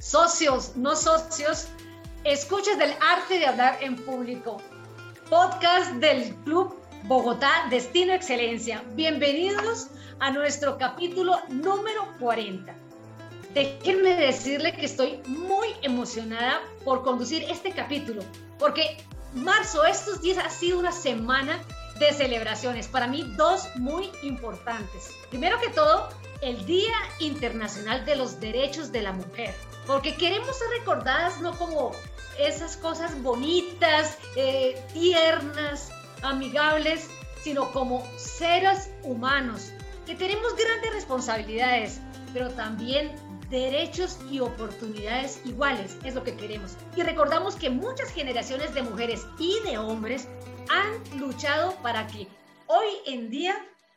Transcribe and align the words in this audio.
Socios, 0.00 0.74
no 0.74 0.96
socios, 0.96 1.68
escuchas 2.24 2.78
del 2.78 2.92
arte 3.00 3.38
de 3.38 3.46
hablar 3.46 3.78
en 3.80 3.94
público. 3.94 4.56
Podcast 5.30 5.92
del 5.92 6.34
Club 6.42 6.74
Bogotá 7.04 7.68
Destino 7.70 8.12
Excelencia. 8.12 8.82
Bienvenidos 8.94 9.86
a 10.18 10.32
nuestro 10.32 10.76
capítulo 10.78 11.38
número 11.48 12.08
40. 12.18 12.74
Déjenme 13.54 14.16
decirle 14.16 14.72
que 14.72 14.86
estoy 14.86 15.22
muy 15.28 15.68
emocionada 15.82 16.60
por 16.84 17.04
conducir 17.04 17.44
este 17.48 17.70
capítulo, 17.70 18.24
porque 18.58 18.96
marzo, 19.32 19.84
estos 19.84 20.22
días 20.22 20.44
ha 20.44 20.50
sido 20.50 20.80
una 20.80 20.90
semana 20.90 21.62
de 22.00 22.12
celebraciones. 22.12 22.88
Para 22.88 23.06
mí, 23.06 23.22
dos 23.36 23.68
muy 23.76 24.10
importantes. 24.24 25.12
Primero 25.30 25.60
que 25.60 25.68
todo, 25.68 26.08
el 26.46 26.64
Día 26.64 26.94
Internacional 27.18 28.04
de 28.04 28.14
los 28.14 28.38
Derechos 28.38 28.92
de 28.92 29.02
la 29.02 29.10
Mujer, 29.12 29.52
porque 29.84 30.14
queremos 30.14 30.56
ser 30.56 30.68
recordadas 30.78 31.40
no 31.40 31.58
como 31.58 31.90
esas 32.38 32.76
cosas 32.76 33.20
bonitas, 33.20 34.16
eh, 34.36 34.80
tiernas, 34.92 35.90
amigables, 36.22 37.10
sino 37.42 37.72
como 37.72 38.06
seres 38.16 38.90
humanos, 39.02 39.72
que 40.06 40.14
tenemos 40.14 40.54
grandes 40.54 40.92
responsabilidades, 40.92 42.00
pero 42.32 42.48
también 42.50 43.12
derechos 43.50 44.20
y 44.30 44.38
oportunidades 44.38 45.40
iguales, 45.44 45.96
es 46.04 46.14
lo 46.14 46.22
que 46.22 46.36
queremos. 46.36 46.76
Y 46.94 47.02
recordamos 47.02 47.56
que 47.56 47.70
muchas 47.70 48.12
generaciones 48.12 48.72
de 48.72 48.82
mujeres 48.82 49.26
y 49.40 49.58
de 49.68 49.78
hombres 49.78 50.28
han 50.68 51.18
luchado 51.18 51.74
para 51.82 52.06
que 52.06 52.28
hoy 52.68 52.86
en 53.06 53.30
día 53.30 53.56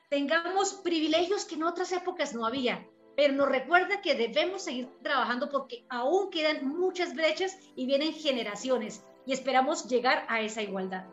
tengamos 0.10 0.74
privilegios 0.74 1.46
que 1.46 1.56
en 1.56 1.64
otras 1.64 1.92
épocas 1.92 2.34
no 2.34 2.46
había, 2.46 2.86
pero 3.16 3.34
nos 3.34 3.48
recuerda 3.48 4.02
que 4.02 4.16
debemos 4.16 4.64
seguir 4.64 4.90
trabajando 5.04 5.50
porque 5.50 5.86
aún 5.90 6.32
quedan 6.32 6.68
muchas 6.68 7.16
brechas 7.16 7.58
y 7.76 7.86
vienen 7.86 8.14
generaciones 8.14 9.04
y 9.26 9.34
esperamos 9.34 9.88
llegar 9.88 10.26
a 10.28 10.42
esa 10.42 10.62
igualdad. 10.62 11.06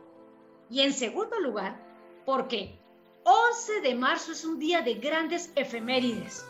Y 0.70 0.80
en 0.80 0.92
segundo 0.92 1.38
lugar, 1.40 1.78
porque 2.24 2.78
11 3.24 3.80
de 3.82 3.94
marzo 3.94 4.32
es 4.32 4.44
un 4.44 4.58
día 4.58 4.80
de 4.80 4.94
grandes 4.94 5.52
efemérides. 5.56 6.46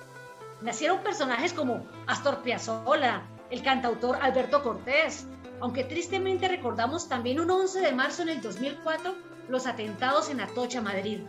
Nacieron 0.63 1.03
personajes 1.03 1.53
como 1.53 1.87
Astor 2.07 2.43
Piazzolla, 2.43 3.27
el 3.51 3.63
cantautor 3.63 4.19
Alberto 4.23 4.63
Cortés, 4.63 5.27
aunque 5.61 5.85
tristemente 5.85 6.49
recordamos 6.49 7.09
también 7.09 7.41
un 7.41 7.51
11 7.51 7.81
de 7.81 7.93
marzo 7.93 8.23
en 8.23 8.29
el 8.29 8.41
2004 8.41 9.15
los 9.49 9.67
atentados 9.67 10.31
en 10.31 10.41
Atocha, 10.41 10.81
Madrid. 10.81 11.21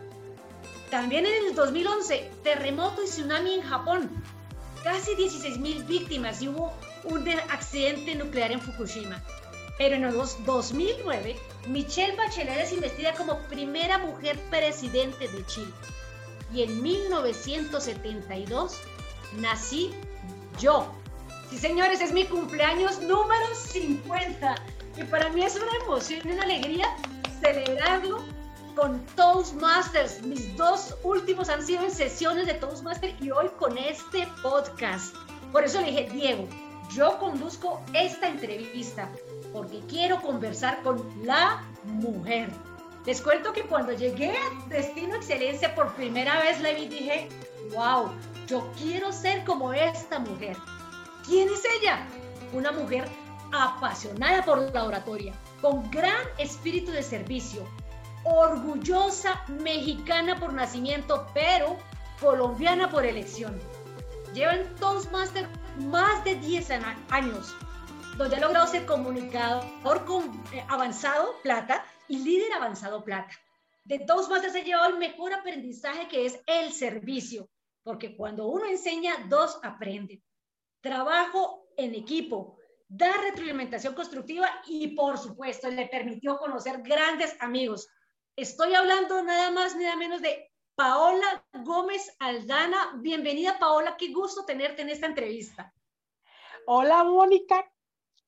También 0.90 1.26
en 1.26 1.46
el 1.48 1.54
2011, 1.54 2.30
terremoto 2.42 3.02
y 3.02 3.06
tsunami 3.06 3.54
en 3.54 3.62
Japón. 3.62 4.10
Casi 4.82 5.14
16.000 5.16 5.86
víctimas 5.86 6.40
y 6.40 6.48
hubo 6.48 6.72
un 7.04 7.28
accidente 7.50 8.14
nuclear 8.14 8.52
en 8.52 8.60
Fukushima. 8.60 9.22
Pero 9.76 9.96
en 9.96 10.04
el 10.04 10.14
2009, 10.14 11.36
Michelle 11.66 12.16
Bachelet 12.16 12.58
es 12.58 12.72
investida 12.72 13.12
como 13.14 13.38
primera 13.42 13.98
mujer 13.98 14.38
presidente 14.50 15.28
de 15.28 15.44
Chile. 15.46 15.72
Y 16.52 16.62
en 16.62 16.82
1972 16.82 18.80
nací 19.36 19.90
yo. 20.58 20.90
Sí, 21.50 21.58
señores, 21.58 22.00
es 22.00 22.12
mi 22.12 22.24
cumpleaños 22.24 23.00
número 23.00 23.54
50. 23.54 24.54
Y 24.96 25.04
para 25.04 25.28
mí 25.30 25.44
es 25.44 25.56
una 25.56 25.84
emoción 25.84 26.20
y 26.24 26.32
una 26.32 26.44
alegría 26.44 26.86
celebrarlo 27.40 28.37
con 28.78 29.04
Toastmasters. 29.16 30.22
Mis 30.22 30.56
dos 30.56 30.94
últimos 31.02 31.48
han 31.48 31.66
sido 31.66 31.82
en 31.82 31.90
sesiones 31.90 32.46
de 32.46 32.54
Toastmasters 32.54 33.20
y 33.20 33.32
hoy 33.32 33.48
con 33.58 33.76
este 33.76 34.28
podcast. 34.40 35.16
Por 35.50 35.64
eso 35.64 35.80
le 35.80 35.88
dije, 35.88 36.08
Diego, 36.12 36.46
yo 36.94 37.18
conduzco 37.18 37.82
esta 37.92 38.28
entrevista 38.28 39.10
porque 39.52 39.80
quiero 39.88 40.22
conversar 40.22 40.80
con 40.82 41.04
la 41.24 41.64
mujer. 41.84 42.50
Les 43.04 43.20
cuento 43.20 43.52
que 43.52 43.62
cuando 43.62 43.92
llegué 43.92 44.30
a 44.30 44.68
Destino 44.68 45.16
Excelencia 45.16 45.74
por 45.74 45.92
primera 45.94 46.38
vez 46.40 46.60
la 46.60 46.72
vi 46.72 46.82
y 46.82 46.88
dije, 46.88 47.28
wow, 47.74 48.10
yo 48.46 48.70
quiero 48.78 49.10
ser 49.12 49.44
como 49.44 49.72
esta 49.72 50.20
mujer. 50.20 50.56
¿Quién 51.26 51.48
es 51.48 51.62
ella? 51.80 52.06
Una 52.52 52.70
mujer 52.70 53.08
apasionada 53.50 54.44
por 54.44 54.72
la 54.72 54.84
oratoria, 54.84 55.34
con 55.60 55.90
gran 55.90 56.22
espíritu 56.38 56.92
de 56.92 57.02
servicio, 57.02 57.66
orgullosa 58.24 59.44
mexicana 59.48 60.38
por 60.38 60.52
nacimiento, 60.52 61.26
pero 61.34 61.76
colombiana 62.20 62.90
por 62.90 63.04
elección. 63.04 63.58
Lleva 64.34 64.54
en 64.54 64.74
Toastmaster 64.76 65.46
más 65.86 66.24
de 66.24 66.34
10 66.36 66.70
años, 67.10 67.54
donde 68.16 68.36
ha 68.36 68.40
logrado 68.40 68.66
ser 68.66 68.84
comunicador 68.86 70.04
con, 70.04 70.24
eh, 70.52 70.64
avanzado 70.68 71.36
plata 71.42 71.84
y 72.08 72.18
líder 72.18 72.52
avanzado 72.52 73.04
plata. 73.04 73.34
De 73.84 74.00
Toastmasters 74.00 74.52
se 74.52 74.64
llevado 74.64 74.90
el 74.90 74.98
mejor 74.98 75.32
aprendizaje 75.32 76.08
que 76.08 76.26
es 76.26 76.40
el 76.46 76.72
servicio, 76.72 77.48
porque 77.82 78.16
cuando 78.16 78.48
uno 78.48 78.66
enseña, 78.66 79.14
dos 79.28 79.58
aprenden. 79.62 80.22
Trabajo 80.82 81.66
en 81.76 81.94
equipo, 81.94 82.58
da 82.86 83.10
retroalimentación 83.22 83.94
constructiva 83.94 84.48
y 84.66 84.88
por 84.88 85.16
supuesto 85.16 85.70
le 85.70 85.86
permitió 85.86 86.36
conocer 86.36 86.82
grandes 86.82 87.36
amigos, 87.40 87.88
Estoy 88.38 88.72
hablando 88.72 89.20
nada 89.24 89.50
más, 89.50 89.74
nada 89.74 89.96
menos 89.96 90.22
de 90.22 90.52
Paola 90.76 91.44
Gómez 91.64 92.14
Aldana. 92.20 92.92
Bienvenida, 93.00 93.58
Paola. 93.58 93.96
Qué 93.96 94.12
gusto 94.12 94.44
tenerte 94.44 94.82
en 94.82 94.90
esta 94.90 95.06
entrevista. 95.06 95.74
Hola, 96.64 97.02
Mónica. 97.02 97.68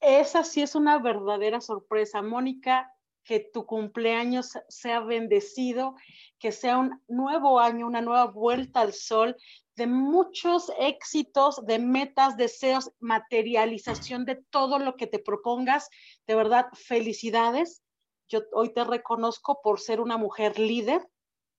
Esa 0.00 0.42
sí 0.42 0.62
es 0.62 0.74
una 0.74 0.98
verdadera 0.98 1.60
sorpresa. 1.60 2.22
Mónica, 2.22 2.92
que 3.22 3.38
tu 3.38 3.66
cumpleaños 3.66 4.58
sea 4.68 4.98
bendecido, 4.98 5.94
que 6.40 6.50
sea 6.50 6.78
un 6.78 7.00
nuevo 7.06 7.60
año, 7.60 7.86
una 7.86 8.00
nueva 8.00 8.24
vuelta 8.24 8.80
al 8.80 8.94
sol, 8.94 9.36
de 9.76 9.86
muchos 9.86 10.72
éxitos, 10.80 11.64
de 11.66 11.78
metas, 11.78 12.36
deseos, 12.36 12.90
materialización 12.98 14.24
de 14.24 14.42
todo 14.50 14.80
lo 14.80 14.96
que 14.96 15.06
te 15.06 15.20
propongas. 15.20 15.88
De 16.26 16.34
verdad, 16.34 16.66
felicidades 16.72 17.84
yo 18.30 18.42
hoy 18.52 18.72
te 18.72 18.84
reconozco 18.84 19.60
por 19.60 19.80
ser 19.80 20.00
una 20.00 20.16
mujer 20.16 20.58
líder, 20.58 21.06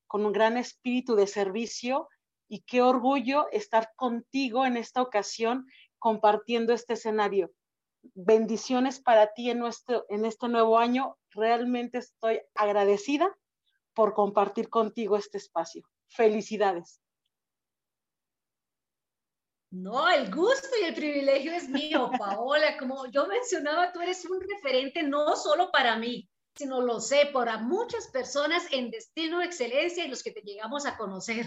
con 0.08 0.26
un 0.26 0.32
gran 0.32 0.58
espíritu 0.58 1.16
de 1.16 1.28
servicio 1.28 2.08
y 2.48 2.62
qué 2.62 2.82
orgullo 2.82 3.48
estar 3.52 3.94
contigo 3.96 4.66
en 4.66 4.78
esta 4.78 5.02
ocasión 5.02 5.68
compartiendo 6.00 6.74
este 6.74 6.94
escenario. 6.94 7.52
Bendiciones 8.16 9.00
para 9.00 9.34
ti 9.34 9.52
en, 9.52 9.60
nuestro, 9.60 10.06
en 10.10 10.26
este 10.26 10.48
nuevo 10.48 10.80
año. 10.80 11.18
Realmente 11.30 12.00
estoy 12.00 12.42
agradecida 12.56 13.38
por 13.94 14.14
compartir 14.14 14.70
contigo 14.70 15.18
este 15.18 15.38
espacio. 15.38 15.84
Felicidades. 16.08 17.00
No, 19.72 20.10
el 20.10 20.34
gusto 20.34 20.68
y 20.82 20.86
el 20.86 20.94
privilegio 20.94 21.54
es 21.54 21.70
mío, 21.70 22.12
Paola. 22.18 22.78
Como 22.78 23.06
yo 23.08 23.28
mencionaba, 23.28 23.94
tú 23.94 24.02
eres 24.02 24.26
un 24.26 24.42
referente 24.42 25.04
no 25.04 25.38
solo 25.38 25.72
para 25.72 25.96
mí, 25.96 26.30
sino 26.56 26.82
lo 26.82 27.00
sé 27.00 27.30
para 27.34 27.58
muchas 27.58 28.08
personas 28.08 28.68
en 28.72 28.92
Destino 28.92 29.42
Excelencia 29.42 30.06
y 30.06 30.10
los 30.10 30.24
que 30.24 30.32
te 30.32 30.42
llegamos 30.42 30.86
a 30.86 30.98
conocer. 30.98 31.46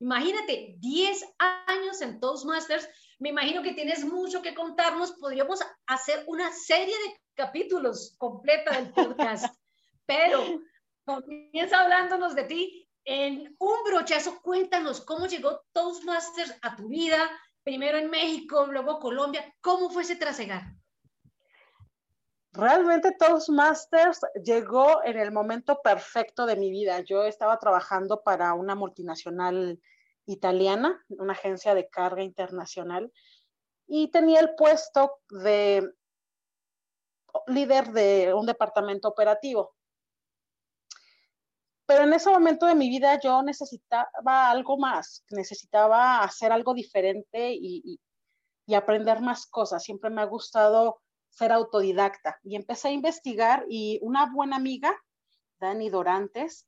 Imagínate, 0.00 0.76
10 0.78 1.24
años 1.38 2.00
en 2.00 2.20
Toastmasters, 2.20 2.88
me 3.18 3.30
imagino 3.30 3.62
que 3.62 3.74
tienes 3.74 4.04
mucho 4.04 4.42
que 4.42 4.54
contarnos, 4.54 5.12
podríamos 5.12 5.60
hacer 5.86 6.22
una 6.28 6.52
serie 6.52 6.94
de 6.94 7.20
capítulos 7.34 8.14
completa 8.16 8.72
del 8.72 8.92
podcast, 8.92 9.46
pero 10.06 10.60
comienza 11.04 11.80
hablándonos 11.80 12.36
de 12.36 12.44
ti 12.44 12.88
en 13.04 13.56
un 13.58 13.84
brochazo, 13.84 14.40
cuéntanos 14.42 15.00
cómo 15.00 15.26
llegó 15.26 15.62
Toastmasters 15.72 16.54
a 16.62 16.76
tu 16.76 16.88
vida, 16.88 17.28
primero 17.64 17.98
en 17.98 18.10
México, 18.10 18.66
luego 18.66 19.00
Colombia, 19.00 19.52
¿cómo 19.60 19.90
fue 19.90 20.02
ese 20.02 20.16
trasegar? 20.16 20.62
Realmente 22.58 23.12
Toastmasters 23.12 24.18
llegó 24.42 25.04
en 25.04 25.16
el 25.16 25.30
momento 25.30 25.80
perfecto 25.80 26.44
de 26.44 26.56
mi 26.56 26.72
vida. 26.72 26.98
Yo 27.02 27.22
estaba 27.22 27.56
trabajando 27.60 28.24
para 28.24 28.52
una 28.54 28.74
multinacional 28.74 29.80
italiana, 30.26 31.00
una 31.08 31.34
agencia 31.34 31.76
de 31.76 31.88
carga 31.88 32.24
internacional, 32.24 33.12
y 33.86 34.10
tenía 34.10 34.40
el 34.40 34.56
puesto 34.56 35.20
de 35.30 35.88
líder 37.46 37.92
de 37.92 38.34
un 38.34 38.44
departamento 38.44 39.06
operativo. 39.06 39.76
Pero 41.86 42.02
en 42.02 42.12
ese 42.12 42.28
momento 42.28 42.66
de 42.66 42.74
mi 42.74 42.88
vida 42.88 43.20
yo 43.20 43.40
necesitaba 43.44 44.50
algo 44.50 44.78
más, 44.78 45.24
necesitaba 45.30 46.24
hacer 46.24 46.50
algo 46.50 46.74
diferente 46.74 47.52
y, 47.52 48.00
y 48.66 48.74
aprender 48.74 49.20
más 49.20 49.46
cosas. 49.46 49.84
Siempre 49.84 50.10
me 50.10 50.22
ha 50.22 50.26
gustado 50.26 51.02
ser 51.38 51.52
autodidacta 51.52 52.40
y 52.42 52.56
empecé 52.56 52.88
a 52.88 52.92
investigar 52.92 53.64
y 53.68 54.00
una 54.02 54.26
buena 54.32 54.56
amiga, 54.56 54.92
Dani 55.60 55.88
Dorantes, 55.88 56.66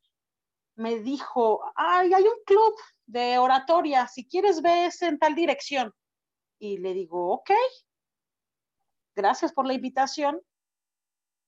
me 0.77 1.01
dijo, 1.01 1.61
ay, 1.75 2.15
hay 2.15 2.23
un 2.23 2.45
club 2.47 2.75
de 3.05 3.39
oratoria, 3.39 4.07
si 4.07 4.29
quieres 4.29 4.63
ves 4.63 5.03
en 5.03 5.19
tal 5.19 5.35
dirección. 5.35 5.93
y 6.63 6.77
le 6.77 6.93
digo, 6.93 7.33
ok, 7.33 7.51
gracias 9.17 9.53
por 9.53 9.67
la 9.67 9.73
invitación. 9.73 10.41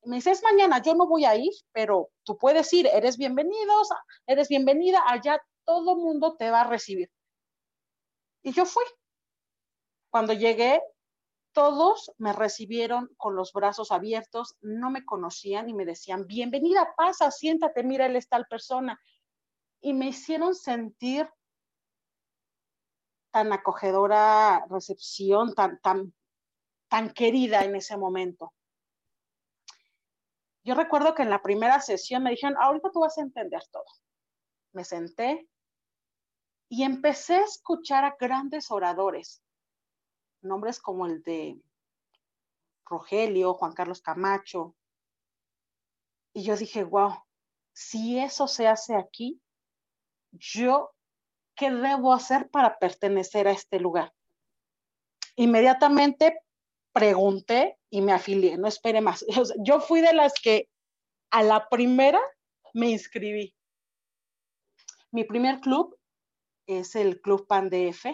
Me 0.05 0.17
dice, 0.17 0.33
mañana, 0.43 0.81
yo 0.81 0.95
no 0.95 1.07
voy 1.07 1.27
a 1.27 1.37
ir, 1.37 1.53
pero 1.71 2.11
tú 2.25 2.39
puedes 2.39 2.73
ir, 2.73 2.87
eres 2.87 3.19
bienvenido, 3.19 3.75
eres 4.27 4.49
bienvenida, 4.49 5.03
allá 5.07 5.39
todo 5.65 5.97
mundo 5.97 6.35
te 6.37 6.51
va 6.51 6.63
a 6.63 6.67
recibir. 6.67 7.11
Y 8.43 8.53
yo 8.53 8.65
fui. 8.65 8.85
Cuando 10.11 10.33
llegué, 10.33 10.81
todos 11.53 12.13
me 12.19 12.33
recibieron 12.33 13.11
con 13.17 13.37
los 13.37 13.53
brazos 13.53 13.93
abiertos, 13.93 14.57
no 14.61 14.91
me 14.91 15.05
conocían 15.05 15.69
y 15.69 15.75
me 15.75 15.85
decían, 15.85 16.27
bienvenida, 16.27 16.95
pasa, 16.97 17.31
siéntate, 17.31 17.83
mira, 17.85 18.07
él 18.07 18.17
es 18.17 18.29
tal 18.29 18.47
persona. 18.47 19.01
Y 19.81 19.93
me 19.93 20.09
hicieron 20.09 20.55
sentir 20.55 21.29
tan 23.31 23.53
acogedora 23.53 24.67
recepción, 24.69 25.55
tan, 25.55 25.81
tan, 25.81 26.15
tan 26.89 27.13
querida 27.13 27.65
en 27.65 27.77
ese 27.77 27.97
momento. 27.97 28.53
Yo 30.65 30.75
recuerdo 30.75 31.15
que 31.15 31.23
en 31.23 31.31
la 31.31 31.43
primera 31.43 31.81
sesión 31.81 32.23
me 32.23 32.31
dijeron, 32.31 32.57
ahorita 32.61 32.91
tú 32.93 33.01
vas 33.01 33.19
a 33.19 33.23
entender 33.23 33.63
todo. 33.71 33.85
Me 34.73 34.85
senté 34.85 35.49
y 36.69 36.85
empecé 36.85 37.35
a 37.35 37.45
escuchar 37.45 38.05
a 38.05 38.17
grandes 38.19 38.71
oradores, 38.71 39.42
nombres 40.43 40.81
como 40.81 41.07
el 41.07 41.23
de 41.23 41.61
Rogelio, 42.85 43.55
Juan 43.55 43.73
Carlos 43.73 44.03
Camacho. 44.03 44.77
Y 46.35 46.43
yo 46.43 46.57
dije, 46.57 46.85
wow, 46.85 47.15
si 47.73 48.19
eso 48.19 48.49
se 48.49 48.67
hace 48.69 48.97
aquí, 48.97 49.41
yo, 50.33 50.95
¿qué 51.55 51.71
debo 51.71 52.13
hacer 52.13 52.51
para 52.51 52.79
pertenecer 52.79 53.47
a 53.49 53.53
este 53.53 53.79
lugar? 53.79 54.13
Inmediatamente 55.37 56.41
pregunté 56.93 57.79
y 57.91 58.01
me 58.03 58.13
afilié, 58.13 58.59
no 58.59 58.69
espere 58.69 59.01
más. 59.01 59.25
yo 59.65 59.81
fui 59.81 60.01
de 60.01 60.13
las 60.13 60.35
que 60.35 60.69
a 61.31 61.43
la 61.43 61.69
primera 61.69 62.21
me 62.75 62.91
inscribí. 62.91 63.55
Mi 65.11 65.25
primer 65.25 65.61
club 65.61 65.99
es 66.67 66.95
el 66.95 67.21
Club 67.21 67.47
PANDF 67.47 68.07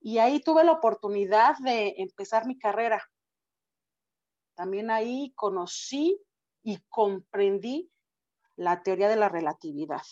y 0.00 0.18
ahí 0.18 0.40
tuve 0.40 0.64
la 0.64 0.72
oportunidad 0.72 1.56
de 1.58 1.94
empezar 1.98 2.46
mi 2.46 2.58
carrera. 2.58 3.06
También 4.54 4.90
ahí 4.90 5.32
conocí 5.34 6.18
y 6.62 6.78
comprendí 6.88 7.90
la 8.56 8.82
teoría 8.82 9.08
de 9.08 9.16
la 9.16 9.28
relatividad. 9.28 10.02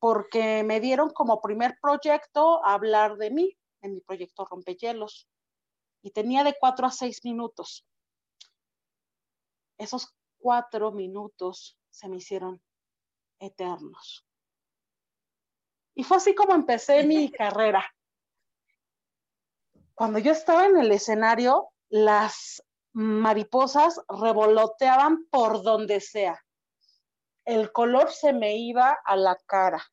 Porque 0.00 0.62
me 0.64 0.80
dieron 0.80 1.10
como 1.10 1.40
primer 1.40 1.78
proyecto 1.80 2.64
hablar 2.64 3.16
de 3.16 3.30
mí 3.30 3.56
en 3.80 3.94
mi 3.94 4.00
proyecto 4.00 4.44
Rompehielos. 4.44 5.28
Y 6.02 6.10
tenía 6.10 6.42
de 6.42 6.56
cuatro 6.58 6.86
a 6.86 6.90
seis 6.90 7.24
minutos. 7.24 7.86
Esos 9.78 10.14
cuatro 10.38 10.90
minutos 10.90 11.78
se 11.90 12.08
me 12.08 12.16
hicieron 12.16 12.60
eternos. 13.38 14.26
Y 15.94 16.02
fue 16.02 16.16
así 16.16 16.34
como 16.34 16.54
empecé 16.54 17.04
mi 17.04 17.30
carrera 17.30 17.84
cuando 20.00 20.18
yo 20.18 20.32
estaba 20.32 20.64
en 20.64 20.78
el 20.78 20.90
escenario, 20.92 21.74
las 21.90 22.64
mariposas 22.94 24.00
revoloteaban 24.08 25.26
por 25.26 25.62
donde 25.62 26.00
sea. 26.00 26.42
El 27.44 27.70
color 27.70 28.10
se 28.10 28.32
me 28.32 28.56
iba 28.56 28.98
a 29.04 29.14
la 29.14 29.36
cara. 29.44 29.84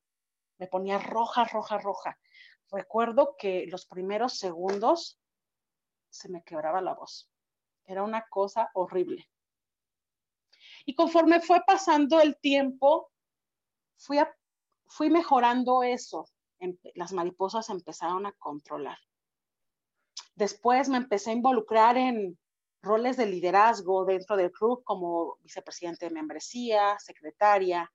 Me 0.59 0.67
ponía 0.67 0.97
roja, 0.97 1.43
roja, 1.43 1.77
roja. 1.79 2.17
Recuerdo 2.71 3.35
que 3.37 3.65
los 3.67 3.85
primeros 3.85 4.39
segundos 4.39 5.19
se 6.09 6.29
me 6.29 6.41
quebraba 6.41 6.79
la 6.79 6.93
voz. 6.93 7.29
Era 7.83 8.01
una 8.03 8.25
cosa 8.29 8.71
horrible. 8.75 9.29
Y 10.85 10.95
conforme 10.95 11.41
fue 11.41 11.61
pasando 11.67 12.21
el 12.21 12.39
tiempo, 12.39 13.11
fui, 13.97 15.09
mejorando 15.09 15.83
eso. 15.83 16.29
Las 16.95 17.11
mariposas 17.11 17.69
empezaron 17.69 18.25
a 18.25 18.31
controlar. 18.31 18.97
Después 20.37 20.87
me 20.87 20.97
empecé 20.97 21.31
a 21.31 21.33
involucrar 21.33 21.97
en 21.97 22.37
roles 22.83 23.17
de 23.17 23.25
liderazgo 23.25 24.05
dentro 24.05 24.37
del 24.37 24.51
club 24.51 24.83
como 24.83 25.37
vicepresidente 25.41 26.05
de 26.05 26.13
membresía, 26.13 26.95
secretaria. 26.99 27.91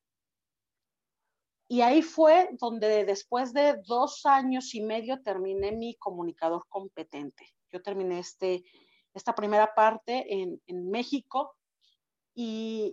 Y 1.68 1.82
ahí 1.82 2.02
fue 2.02 2.50
donde 2.58 3.04
después 3.04 3.52
de 3.52 3.80
dos 3.86 4.26
años 4.26 4.74
y 4.74 4.80
medio 4.80 5.22
terminé 5.22 5.70
mi 5.70 5.94
comunicador 5.94 6.66
competente. 6.68 7.46
Yo 7.70 7.80
terminé 7.80 8.18
este, 8.18 8.64
esta 9.14 9.36
primera 9.36 9.72
parte 9.72 10.34
en, 10.34 10.60
en 10.66 10.90
México 10.90 11.54
y 12.34 12.92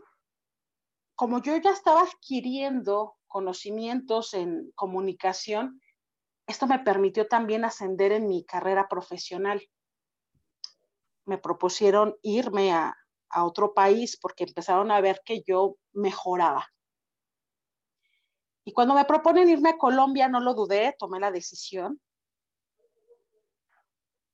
como 1.15 1.41
yo 1.41 1.57
ya 1.57 1.71
estaba 1.71 2.03
adquiriendo 2.03 3.15
conocimientos 3.27 4.35
en 4.35 4.71
comunicación, 4.75 5.81
esto 6.49 6.65
me 6.65 6.79
permitió 6.79 7.27
también 7.27 7.63
ascender 7.63 8.11
en 8.11 8.27
mi 8.27 8.43
carrera 8.43 8.87
profesional. 8.87 9.61
Me 11.25 11.37
propusieron 11.37 12.15
irme 12.23 12.73
a, 12.73 12.95
otro 13.35 13.75
país 13.75 14.17
porque 14.19 14.45
empezaron 14.45 14.89
a 14.89 14.99
ver 14.99 15.21
que 15.23 15.43
yo 15.45 15.75
mejoraba. 15.93 16.67
Y 18.65 18.73
cuando 18.73 18.95
me 18.95 19.05
proponen 19.05 19.47
irme 19.47 19.69
a 19.69 19.77
Colombia, 19.77 20.27
no 20.27 20.39
lo 20.39 20.55
dudé, 20.55 20.95
tomé 20.97 21.19
la 21.19 21.29
decisión. 21.29 22.01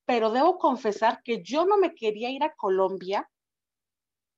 Pero 0.06 0.32
debo 0.32 0.58
confesar 0.58 1.22
que 1.22 1.44
yo 1.44 1.66
no 1.66 1.76
me 1.78 1.94
quería 1.94 2.30
ir 2.30 2.46
a 2.46 2.56
Colombia 2.56 3.30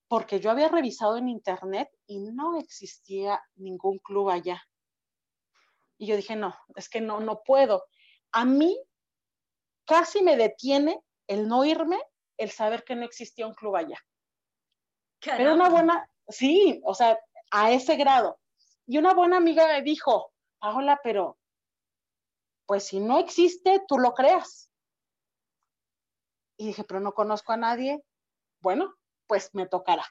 porque 0.07 0.39
yo 0.39 0.50
había 0.50 0.69
revisado 0.69 1.18
en 1.18 1.29
internet 1.29 1.91
y 2.07 2.18
no 2.18 2.57
existía 2.57 3.39
ningún 3.56 4.00
club 4.00 4.31
allá. 4.31 4.63
Y 5.97 6.07
yo 6.07 6.15
dije, 6.15 6.35
no, 6.35 6.55
es 6.75 6.89
que 6.89 7.01
no, 7.01 7.19
no 7.19 7.41
puedo. 7.44 7.85
A 8.31 8.45
mí 8.45 8.77
casi 9.85 10.21
me 10.21 10.38
detiene 10.38 11.01
el 11.27 11.47
no 11.47 11.65
irme, 11.65 11.99
el 12.38 12.51
saber 12.51 12.83
que 12.83 12.95
no 12.95 13.05
existía 13.05 13.47
un 13.47 13.53
club 13.53 13.75
allá. 13.75 13.99
Pero 15.19 15.55
una 15.55 15.69
buena, 15.69 16.10
sí, 16.27 16.81
o 16.86 16.93
sea, 16.93 17.19
a 17.51 17.72
ese 17.72 17.95
grado. 17.95 18.39
Y 18.86 18.98
una 18.98 19.13
buena 19.13 19.38
amiga 19.38 19.67
me 19.67 19.81
dijo, 19.81 20.31
Paola, 20.60 21.00
pero 21.03 21.38
pues 22.65 22.86
si 22.86 23.00
no 23.00 23.17
existe, 23.19 23.81
tú 23.88 23.98
lo 23.98 24.13
creas. 24.13 24.69
Y 26.57 26.67
dije, 26.67 26.83
pero 26.83 27.00
no 27.00 27.13
conozco 27.13 27.53
a 27.53 27.57
nadie. 27.57 28.03
Bueno, 28.60 28.93
pues 29.25 29.53
me 29.53 29.67
tocará. 29.67 30.05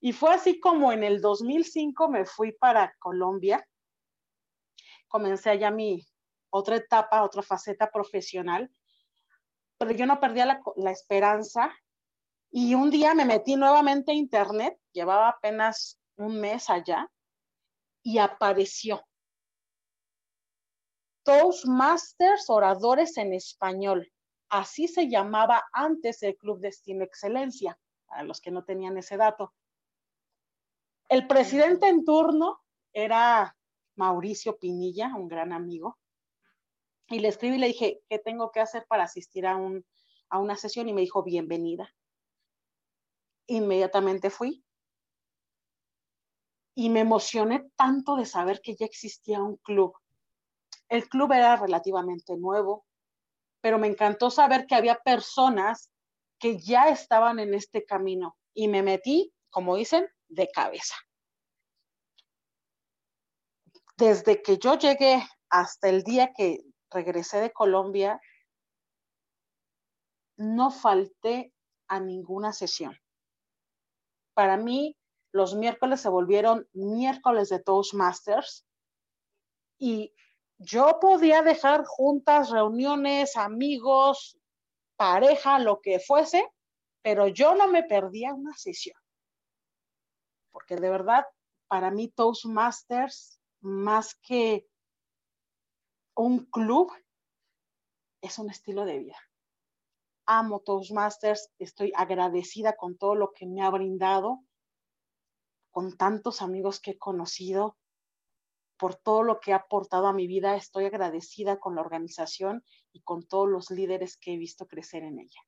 Y 0.00 0.12
fue 0.12 0.34
así 0.34 0.58
como 0.58 0.92
en 0.92 1.04
el 1.04 1.20
2005 1.20 2.08
me 2.08 2.24
fui 2.24 2.52
para 2.52 2.94
Colombia 2.98 3.66
comencé 5.12 5.50
allá 5.50 5.70
mi 5.70 6.04
otra 6.50 6.76
etapa, 6.76 7.22
otra 7.22 7.42
faceta 7.42 7.90
profesional, 7.90 8.70
pero 9.78 9.92
yo 9.92 10.06
no 10.06 10.18
perdía 10.18 10.46
la, 10.46 10.60
la 10.76 10.90
esperanza 10.90 11.70
y 12.50 12.74
un 12.74 12.90
día 12.90 13.14
me 13.14 13.24
metí 13.24 13.56
nuevamente 13.56 14.12
a 14.12 14.14
internet, 14.14 14.78
llevaba 14.92 15.28
apenas 15.28 16.00
un 16.16 16.40
mes 16.40 16.68
allá 16.70 17.10
y 18.02 18.18
apareció 18.18 19.04
Toastmasters 21.24 22.50
Oradores 22.50 23.16
en 23.16 23.32
Español. 23.32 24.12
Así 24.48 24.88
se 24.88 25.08
llamaba 25.08 25.64
antes 25.72 26.22
el 26.22 26.36
Club 26.36 26.60
Destino 26.60 27.04
Excelencia, 27.04 27.78
para 28.06 28.24
los 28.24 28.40
que 28.40 28.50
no 28.50 28.64
tenían 28.64 28.98
ese 28.98 29.16
dato. 29.16 29.54
El 31.08 31.26
presidente 31.26 31.88
en 31.88 32.04
turno 32.04 32.60
era 32.92 33.56
Mauricio 34.02 34.58
Pinilla, 34.58 35.14
un 35.14 35.28
gran 35.28 35.52
amigo, 35.52 35.96
y 37.06 37.20
le 37.20 37.28
escribí 37.28 37.54
y 37.54 37.58
le 37.58 37.68
dije, 37.68 38.02
¿qué 38.08 38.18
tengo 38.18 38.50
que 38.50 38.58
hacer 38.58 38.84
para 38.88 39.04
asistir 39.04 39.46
a, 39.46 39.54
un, 39.54 39.86
a 40.28 40.40
una 40.40 40.56
sesión? 40.56 40.88
Y 40.88 40.92
me 40.92 41.02
dijo, 41.02 41.22
bienvenida. 41.22 41.94
Inmediatamente 43.46 44.28
fui. 44.28 44.64
Y 46.74 46.90
me 46.90 46.98
emocioné 46.98 47.70
tanto 47.76 48.16
de 48.16 48.26
saber 48.26 48.60
que 48.60 48.74
ya 48.74 48.86
existía 48.86 49.40
un 49.40 49.56
club. 49.58 49.94
El 50.88 51.08
club 51.08 51.30
era 51.30 51.54
relativamente 51.54 52.36
nuevo, 52.36 52.84
pero 53.60 53.78
me 53.78 53.86
encantó 53.86 54.32
saber 54.32 54.66
que 54.66 54.74
había 54.74 54.96
personas 54.96 55.92
que 56.40 56.58
ya 56.58 56.88
estaban 56.88 57.38
en 57.38 57.54
este 57.54 57.84
camino 57.84 58.36
y 58.52 58.66
me 58.66 58.82
metí, 58.82 59.32
como 59.48 59.76
dicen, 59.76 60.08
de 60.26 60.48
cabeza 60.48 60.96
desde 64.02 64.42
que 64.42 64.58
yo 64.58 64.76
llegué 64.76 65.24
hasta 65.48 65.88
el 65.88 66.02
día 66.02 66.32
que 66.34 66.64
regresé 66.90 67.40
de 67.40 67.52
Colombia, 67.52 68.20
no 70.36 70.72
falté 70.72 71.54
a 71.86 72.00
ninguna 72.00 72.52
sesión. 72.52 72.98
Para 74.34 74.56
mí, 74.56 74.96
los 75.30 75.54
miércoles 75.54 76.00
se 76.00 76.08
volvieron 76.08 76.68
miércoles 76.72 77.48
de 77.48 77.60
Toastmasters 77.60 78.66
y 79.78 80.12
yo 80.58 80.98
podía 81.00 81.42
dejar 81.42 81.84
juntas, 81.84 82.50
reuniones, 82.50 83.36
amigos, 83.36 84.36
pareja, 84.96 85.60
lo 85.60 85.80
que 85.80 86.00
fuese, 86.00 86.44
pero 87.02 87.28
yo 87.28 87.54
no 87.54 87.68
me 87.68 87.84
perdía 87.84 88.34
una 88.34 88.54
sesión. 88.56 88.98
Porque 90.50 90.74
de 90.74 90.90
verdad, 90.90 91.24
para 91.68 91.92
mí 91.92 92.08
Toastmasters, 92.08 93.38
más 93.62 94.14
que 94.16 94.68
un 96.14 96.44
club, 96.46 96.92
es 98.20 98.38
un 98.38 98.50
estilo 98.50 98.84
de 98.84 98.98
vida. 98.98 99.16
Amo 100.26 100.60
Toastmasters, 100.60 101.50
estoy 101.58 101.92
agradecida 101.96 102.76
con 102.76 102.96
todo 102.96 103.14
lo 103.14 103.32
que 103.32 103.46
me 103.46 103.62
ha 103.62 103.70
brindado, 103.70 104.44
con 105.70 105.96
tantos 105.96 106.42
amigos 106.42 106.80
que 106.80 106.92
he 106.92 106.98
conocido, 106.98 107.76
por 108.76 108.96
todo 108.96 109.22
lo 109.22 109.40
que 109.40 109.52
ha 109.52 109.56
aportado 109.56 110.06
a 110.08 110.12
mi 110.12 110.26
vida. 110.26 110.56
Estoy 110.56 110.86
agradecida 110.86 111.58
con 111.58 111.76
la 111.76 111.82
organización 111.82 112.64
y 112.92 113.02
con 113.02 113.26
todos 113.26 113.48
los 113.48 113.70
líderes 113.70 114.16
que 114.16 114.34
he 114.34 114.36
visto 114.36 114.66
crecer 114.66 115.04
en 115.04 115.20
ella. 115.20 115.40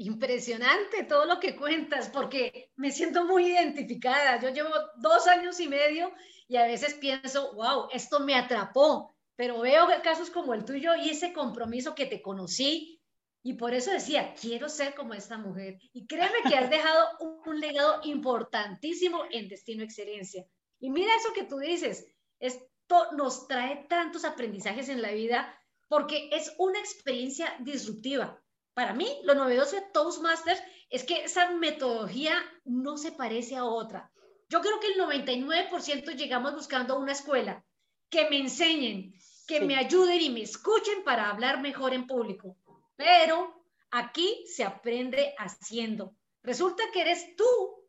Impresionante 0.00 1.02
todo 1.04 1.26
lo 1.26 1.40
que 1.40 1.56
cuentas, 1.56 2.08
porque 2.08 2.70
me 2.76 2.92
siento 2.92 3.24
muy 3.24 3.46
identificada. 3.46 4.40
Yo 4.40 4.50
llevo 4.50 4.70
dos 4.96 5.26
años 5.26 5.58
y 5.58 5.68
medio 5.68 6.12
y 6.46 6.56
a 6.56 6.66
veces 6.66 6.94
pienso, 6.94 7.52
wow, 7.54 7.88
esto 7.92 8.20
me 8.20 8.36
atrapó, 8.36 9.16
pero 9.34 9.60
veo 9.60 9.88
casos 10.04 10.30
como 10.30 10.54
el 10.54 10.64
tuyo 10.64 10.94
y 10.94 11.10
ese 11.10 11.32
compromiso 11.32 11.94
que 11.96 12.06
te 12.06 12.22
conocí 12.22 12.98
y 13.42 13.54
por 13.54 13.74
eso 13.74 13.90
decía, 13.90 14.34
quiero 14.40 14.68
ser 14.68 14.94
como 14.94 15.14
esta 15.14 15.38
mujer. 15.38 15.78
Y 15.92 16.06
créeme 16.06 16.42
que 16.48 16.56
has 16.56 16.70
dejado 16.70 17.08
un 17.46 17.58
legado 17.58 18.00
importantísimo 18.04 19.22
en 19.30 19.48
Destino 19.48 19.82
Excelencia. 19.82 20.46
Y 20.78 20.90
mira 20.90 21.14
eso 21.16 21.32
que 21.32 21.44
tú 21.44 21.58
dices, 21.58 22.06
esto 22.38 23.12
nos 23.16 23.48
trae 23.48 23.86
tantos 23.88 24.24
aprendizajes 24.24 24.88
en 24.88 25.02
la 25.02 25.12
vida 25.12 25.58
porque 25.88 26.28
es 26.32 26.54
una 26.58 26.78
experiencia 26.78 27.56
disruptiva. 27.60 28.40
Para 28.78 28.94
mí, 28.94 29.08
lo 29.24 29.34
novedoso 29.34 29.74
de 29.74 29.82
Toastmasters 29.92 30.62
es 30.88 31.02
que 31.02 31.24
esa 31.24 31.50
metodología 31.50 32.40
no 32.64 32.96
se 32.96 33.10
parece 33.10 33.56
a 33.56 33.64
otra. 33.64 34.12
Yo 34.48 34.60
creo 34.60 34.78
que 34.78 34.92
el 34.92 35.00
99% 35.00 36.14
llegamos 36.14 36.54
buscando 36.54 36.96
una 36.96 37.10
escuela 37.10 37.64
que 38.08 38.30
me 38.30 38.38
enseñen, 38.38 39.12
que 39.48 39.62
me 39.62 39.74
ayuden 39.74 40.20
y 40.20 40.30
me 40.30 40.42
escuchen 40.42 41.02
para 41.02 41.28
hablar 41.28 41.60
mejor 41.60 41.92
en 41.92 42.06
público. 42.06 42.56
Pero 42.94 43.64
aquí 43.90 44.44
se 44.46 44.62
aprende 44.62 45.34
haciendo. 45.38 46.14
Resulta 46.44 46.84
que 46.92 47.00
eres 47.00 47.34
tú 47.34 47.44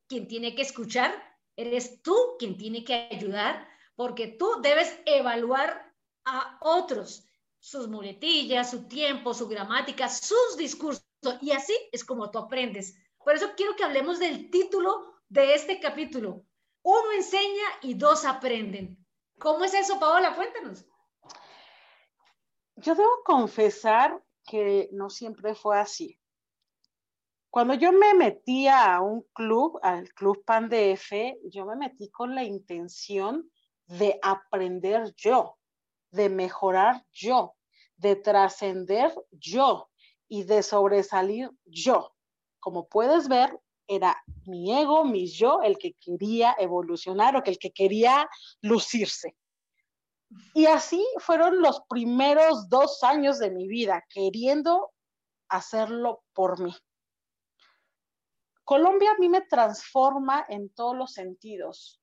quien 0.07 0.27
tiene 0.27 0.55
que 0.55 0.63
escuchar 0.63 1.13
Eres 1.55 2.01
tú 2.01 2.15
quien 2.39 2.57
tiene 2.57 2.83
que 2.83 3.09
ayudar 3.11 3.67
porque 3.95 4.25
tú 4.27 4.59
debes 4.63 4.97
evaluar 5.05 5.93
a 6.25 6.57
otros, 6.61 7.28
sus 7.59 7.87
muletillas, 7.87 8.71
su 8.71 8.87
tiempo, 8.87 9.33
su 9.33 9.47
gramática, 9.47 10.07
sus 10.09 10.57
discursos. 10.57 11.05
Y 11.41 11.51
así 11.51 11.73
es 11.91 12.03
como 12.03 12.31
tú 12.31 12.39
aprendes. 12.39 12.97
Por 13.23 13.35
eso 13.35 13.51
quiero 13.55 13.75
que 13.75 13.83
hablemos 13.83 14.19
del 14.19 14.49
título 14.49 15.13
de 15.27 15.53
este 15.53 15.79
capítulo. 15.79 16.45
Uno 16.81 17.11
enseña 17.13 17.65
y 17.81 17.93
dos 17.93 18.25
aprenden. 18.25 18.97
¿Cómo 19.37 19.65
es 19.65 19.73
eso, 19.73 19.99
Paola? 19.99 20.35
Cuéntanos. 20.35 20.85
Yo 22.77 22.95
debo 22.95 23.23
confesar 23.25 24.23
que 24.45 24.89
no 24.93 25.09
siempre 25.09 25.53
fue 25.53 25.77
así. 25.77 26.19
Cuando 27.49 27.73
yo 27.73 27.91
me 27.91 28.13
metí 28.13 28.67
a 28.67 29.01
un 29.01 29.23
club, 29.33 29.79
al 29.81 30.13
Club 30.13 30.43
Pan 30.45 30.69
F, 30.71 31.39
yo 31.51 31.65
me 31.65 31.75
metí 31.75 32.09
con 32.09 32.35
la 32.35 32.43
intención 32.43 33.51
de 33.87 34.19
aprender 34.21 35.13
yo, 35.15 35.58
de 36.11 36.29
mejorar 36.29 37.05
yo, 37.11 37.55
de 37.97 38.15
trascender 38.15 39.13
yo 39.31 39.89
y 40.27 40.43
de 40.43 40.63
sobresalir 40.63 41.51
yo. 41.65 42.15
Como 42.59 42.87
puedes 42.87 43.27
ver, 43.27 43.59
era 43.87 44.21
mi 44.45 44.71
ego, 44.77 45.03
mi 45.03 45.27
yo, 45.27 45.61
el 45.63 45.77
que 45.77 45.93
quería 45.93 46.55
evolucionar 46.59 47.35
o 47.35 47.43
que 47.43 47.51
el 47.51 47.59
que 47.59 47.71
quería 47.71 48.29
lucirse. 48.61 49.35
Y 50.53 50.67
así 50.67 51.03
fueron 51.17 51.61
los 51.61 51.81
primeros 51.89 52.69
dos 52.69 53.03
años 53.03 53.39
de 53.39 53.49
mi 53.49 53.67
vida, 53.67 54.05
queriendo 54.09 54.91
hacerlo 55.49 56.23
por 56.33 56.59
mí. 56.59 56.75
Colombia 58.63 59.11
a 59.11 59.17
mí 59.17 59.29
me 59.29 59.41
transforma 59.41 60.45
en 60.47 60.69
todos 60.69 60.95
los 60.95 61.13
sentidos, 61.13 61.99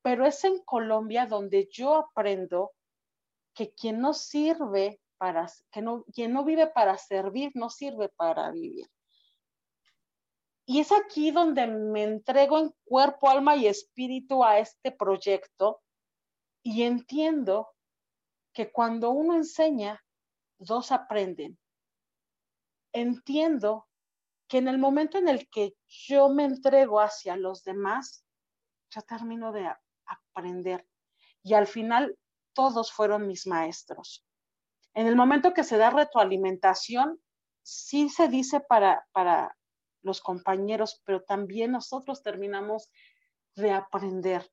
pero 0.00 0.24
es 0.24 0.42
en 0.44 0.58
Colombia 0.64 1.26
donde 1.26 1.68
yo 1.70 1.96
aprendo 1.96 2.72
que 3.60 3.74
quien 3.74 4.00
no 4.00 4.14
sirve 4.14 5.02
para, 5.18 5.46
que 5.70 5.82
no, 5.82 6.04
quien 6.14 6.32
no 6.32 6.46
vive 6.46 6.68
para 6.68 6.96
servir, 6.96 7.50
no 7.54 7.68
sirve 7.68 8.08
para 8.08 8.50
vivir. 8.52 8.90
Y 10.64 10.80
es 10.80 10.90
aquí 10.92 11.30
donde 11.30 11.66
me 11.66 12.04
entrego 12.04 12.58
en 12.58 12.74
cuerpo, 12.86 13.28
alma 13.28 13.56
y 13.56 13.66
espíritu 13.66 14.42
a 14.42 14.60
este 14.60 14.92
proyecto 14.92 15.82
y 16.62 16.84
entiendo 16.84 17.68
que 18.54 18.72
cuando 18.72 19.10
uno 19.10 19.34
enseña, 19.34 20.02
dos 20.58 20.90
aprenden. 20.90 21.58
Entiendo 22.94 23.88
que 24.48 24.56
en 24.56 24.68
el 24.68 24.78
momento 24.78 25.18
en 25.18 25.28
el 25.28 25.50
que 25.50 25.74
yo 25.86 26.30
me 26.30 26.44
entrego 26.44 26.98
hacia 26.98 27.36
los 27.36 27.62
demás, 27.62 28.24
ya 28.88 29.02
termino 29.02 29.52
de 29.52 29.70
aprender. 30.06 30.86
Y 31.42 31.52
al 31.52 31.66
final 31.66 32.16
todos 32.52 32.92
fueron 32.92 33.26
mis 33.26 33.46
maestros. 33.46 34.24
En 34.94 35.06
el 35.06 35.16
momento 35.16 35.54
que 35.54 35.64
se 35.64 35.76
da 35.76 35.90
retroalimentación, 35.90 37.20
sí 37.62 38.08
se 38.08 38.28
dice 38.28 38.60
para, 38.60 39.06
para 39.12 39.56
los 40.02 40.20
compañeros, 40.20 41.00
pero 41.04 41.22
también 41.22 41.72
nosotros 41.72 42.22
terminamos 42.22 42.90
de 43.54 43.72
aprender. 43.72 44.50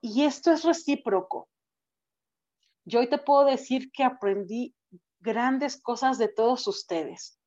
Y 0.00 0.24
esto 0.24 0.52
es 0.52 0.64
recíproco. 0.64 1.48
Yo 2.84 3.00
hoy 3.00 3.08
te 3.08 3.18
puedo 3.18 3.44
decir 3.44 3.90
que 3.92 4.04
aprendí 4.04 4.74
grandes 5.20 5.80
cosas 5.80 6.18
de 6.18 6.28
todos 6.28 6.66
ustedes 6.66 7.38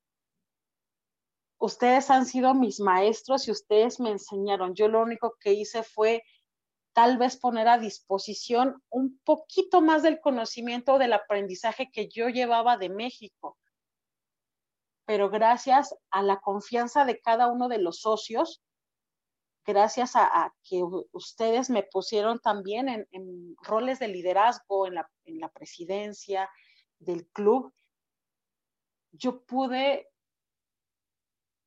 ustedes 1.62 2.10
han 2.10 2.25
sido 2.25 2.56
mis 2.56 2.80
maestros 2.80 3.48
y 3.48 3.51
ustedes 3.51 4.00
me 4.00 4.10
enseñaron. 4.10 4.74
Yo 4.74 4.88
lo 4.88 5.01
único 5.01 5.38
que 5.39 5.53
hice 5.53 5.84
fue 5.84 6.24
tal 6.93 7.17
vez 7.17 7.38
poner 7.38 7.67
a 7.67 7.77
disposición 7.77 8.83
un 8.89 9.19
poquito 9.24 9.81
más 9.81 10.03
del 10.03 10.19
conocimiento 10.19 10.98
del 10.98 11.13
aprendizaje 11.13 11.89
que 11.91 12.10
yo 12.10 12.29
llevaba 12.29 12.77
de 12.77 12.89
México. 12.89 13.57
Pero 15.05 15.29
gracias 15.29 15.95
a 16.10 16.21
la 16.21 16.39
confianza 16.39 17.05
de 17.05 17.19
cada 17.19 17.48
uno 17.48 17.69
de 17.69 17.79
los 17.79 18.01
socios, 18.01 18.62
gracias 19.65 20.15
a, 20.15 20.53
que 20.63 20.81
ustedes 21.12 21.69
me 21.69 21.83
pusieron 21.83 22.39
también 22.39 23.07
en, 23.12 23.55
roles 23.62 24.00
de 24.00 24.07
liderazgo 24.07 24.88
en 24.88 24.95
la, 24.95 25.10
en 25.25 25.39
la 25.39 25.50
presidencia 25.50 26.50
del 27.00 27.27
club, 27.27 27.74
yo 29.12 29.43
pude 29.45 30.07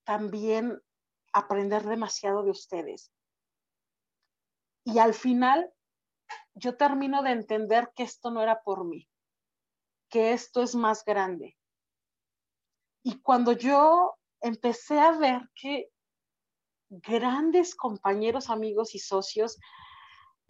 también 0.05 0.81
aprender 1.33 1.83
demasiado 1.83 2.43
de 2.43 2.51
ustedes. 2.51 3.11
Y 4.85 4.99
al 4.99 5.15
final, 5.15 5.73
yo 6.55 6.77
termino 6.77 7.23
de 7.23 7.31
entender 7.31 7.93
que 7.97 8.03
esto 8.03 8.31
no 8.31 8.43
era 8.43 8.63
por 8.63 8.85
mí, 8.85 9.09
que 10.09 10.33
esto 10.33 10.63
es 10.63 10.75
más 10.75 11.05
grande. 11.05 11.57
Y 13.03 13.21
cuando 13.21 13.53
yo 13.53 14.15
empecé 14.41 14.99
a 15.01 15.13
ver 15.13 15.51
que 15.55 15.91
grandes 16.91 17.75
compañeros, 17.75 18.51
amigos 18.51 18.95
y 18.95 18.99
socios 18.99 19.59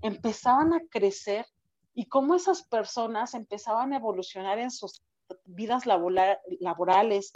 empezaban 0.02 0.72
a 0.74 0.80
crecer 0.90 1.46
y 1.94 2.08
cómo 2.08 2.34
esas 2.34 2.66
personas 2.66 3.34
empezaban 3.34 3.92
a 3.92 3.96
evolucionar 3.96 4.58
en 4.58 4.70
sus 4.70 5.02
vidas 5.44 5.84
laborales, 5.86 7.32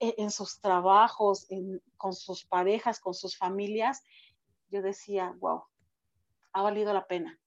e-, 0.00 0.14
en 0.18 0.30
sus 0.30 0.60
trabajos, 0.60 1.46
con 1.96 2.14
sus 2.14 2.44
parejas, 2.44 3.00
con 3.00 3.14
sus 3.14 3.36
familias, 3.36 4.02
yo 4.70 4.82
decía, 4.82 5.34
wow, 5.38 5.64
ha 6.58 6.62
valido 6.62 6.92
la 6.92 7.06
pena. 7.06 7.38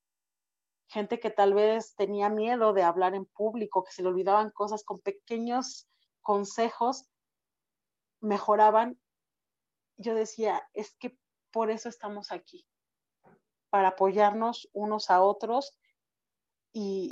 Gente 0.87 1.19
que 1.19 1.29
tal 1.29 1.53
vez 1.53 1.95
tenía 1.95 2.29
miedo 2.29 2.73
de 2.73 2.83
hablar 2.83 3.15
en 3.15 3.25
público, 3.25 3.83
que 3.83 3.91
se 3.91 4.01
le 4.01 4.09
olvidaban 4.09 4.51
cosas 4.51 4.83
con 4.83 4.99
pequeños 4.99 5.89
consejos, 6.21 7.09
mejoraban. 8.21 8.99
Yo 9.97 10.15
decía, 10.15 10.67
es 10.73 10.95
que 10.95 11.17
por 11.51 11.71
eso 11.71 11.89
estamos 11.89 12.31
aquí, 12.31 12.65
para 13.69 13.89
apoyarnos 13.89 14.69
unos 14.73 15.09
a 15.09 15.21
otros 15.21 15.77
y, 16.71 17.11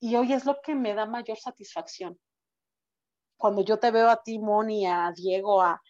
y 0.00 0.16
hoy 0.16 0.32
es 0.32 0.44
lo 0.44 0.60
que 0.60 0.74
me 0.74 0.94
da 0.94 1.06
mayor 1.06 1.38
satisfacción 1.38 2.18
cuando 3.40 3.62
yo 3.62 3.78
te 3.78 3.90
veo 3.90 4.10
a 4.10 4.22
ti, 4.22 4.38
Moni, 4.38 4.86
a 4.86 5.12
Diego, 5.16 5.62
a, 5.62 5.80